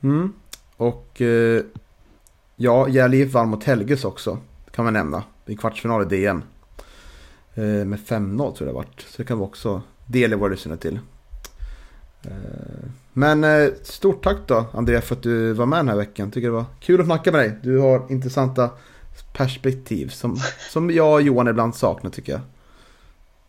[0.04, 0.34] Mm.
[0.78, 1.62] Och eh,
[2.56, 4.40] ja, Gävle vann mot Helges också,
[4.72, 5.24] kan man nämna.
[5.46, 6.44] I kvartsfinal i DM.
[7.58, 9.02] Eh, med 5-0 tror jag det varit.
[9.02, 11.00] Så det kan vi också dela våra lyssnare till.
[12.24, 12.32] Eh,
[13.14, 16.32] men eh, stort tack då Andrea för att du var med den här veckan.
[16.32, 17.58] Tycker det var kul att snacka med dig.
[17.64, 18.70] Du har intressanta
[19.34, 20.38] perspektiv som,
[20.70, 22.42] som jag och Johan ibland saknar tycker jag.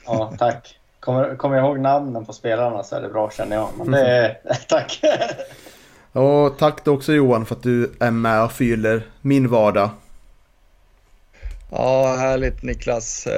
[0.05, 0.79] Ja, tack.
[1.01, 3.69] Kommer, kommer jag ihåg namnen på spelarna så är det bra känner jag.
[3.77, 4.39] Men det är,
[4.69, 5.01] tack!
[6.13, 9.91] Och tack då också Johan för att du är med och fyller min vardag.
[11.71, 13.29] Ja, härligt Niklas.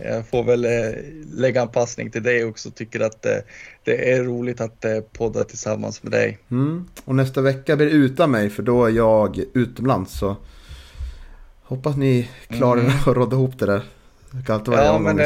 [0.00, 0.70] Eh, jag får väl eh,
[1.34, 2.70] lägga en passning till dig också.
[2.70, 3.36] Tycker att eh,
[3.84, 6.38] det är roligt att podda tillsammans med dig.
[6.50, 6.88] Mm.
[7.04, 10.18] Och nästa vecka blir det utan mig för då är jag utomlands.
[10.18, 10.36] Så
[11.62, 12.92] hoppas ni klarar mm.
[13.06, 13.82] att råda ihop det där.
[14.30, 15.16] Det kan alltid vara ja, men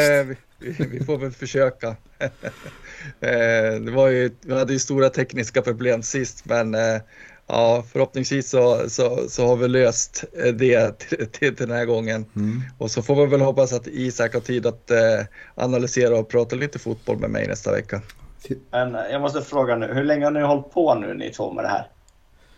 [0.58, 1.96] vi, vi får väl försöka.
[3.20, 7.00] Eh, det var ju, vi hade ju stora tekniska problem sist men eh,
[7.48, 10.24] ja, förhoppningsvis så, så, så har vi löst
[10.54, 12.26] det till, till, den här gången.
[12.36, 12.62] Mm.
[12.78, 14.98] Och så får vi väl hoppas att Isak har tid att eh,
[15.54, 18.02] analysera och prata lite fotboll med mig nästa vecka.
[18.70, 21.64] Men jag måste fråga nu, hur länge har ni hållit på nu ni två med
[21.64, 21.86] det här?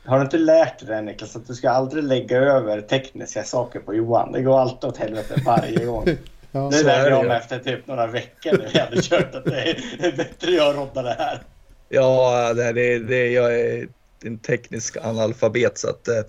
[0.05, 3.95] Har du inte lärt dig Niklas att du ska aldrig lägga över tekniska saker på
[3.95, 4.33] Johan?
[4.33, 6.07] Det går alltid åt helvete varje gång.
[6.53, 9.61] Ja, det lärde jag mig efter typ några veckor när vi hade kört att det
[9.99, 11.43] är bättre jag roddar det här.
[11.89, 13.89] Ja, det, det, det, jag är
[14.25, 16.23] en teknisk analfabet så att eh,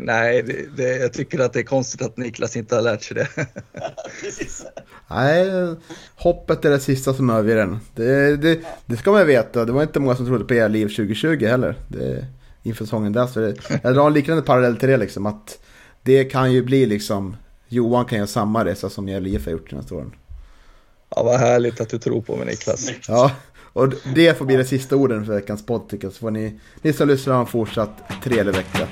[0.00, 3.16] nej, det, det, jag tycker att det är konstigt att Niklas inte har lärt sig
[3.16, 3.28] det.
[5.10, 5.50] Nej,
[6.16, 7.78] hoppet är det sista som överger den.
[7.94, 9.64] Det, det, det ska man veta.
[9.64, 11.76] Det var inte många som trodde på er liv 2020 heller.
[11.88, 12.26] Det,
[12.62, 13.26] inför säsongen där.
[13.26, 15.26] Så det, jag drar en liknande parallell till det liksom.
[15.26, 15.58] Att
[16.02, 17.36] det kan ju bli liksom
[17.68, 20.14] Johan kan göra samma resa som Gävle IF har gjort de senaste åren.
[21.16, 22.90] Ja, vad härligt att du tror på mig Niklas.
[23.08, 23.30] Ja,
[23.74, 26.14] och det får bli det sista orden för veckans podd tycker jag.
[26.14, 28.88] Så får ni, ni som lyssnar ha en fortsatt trevlig vecka.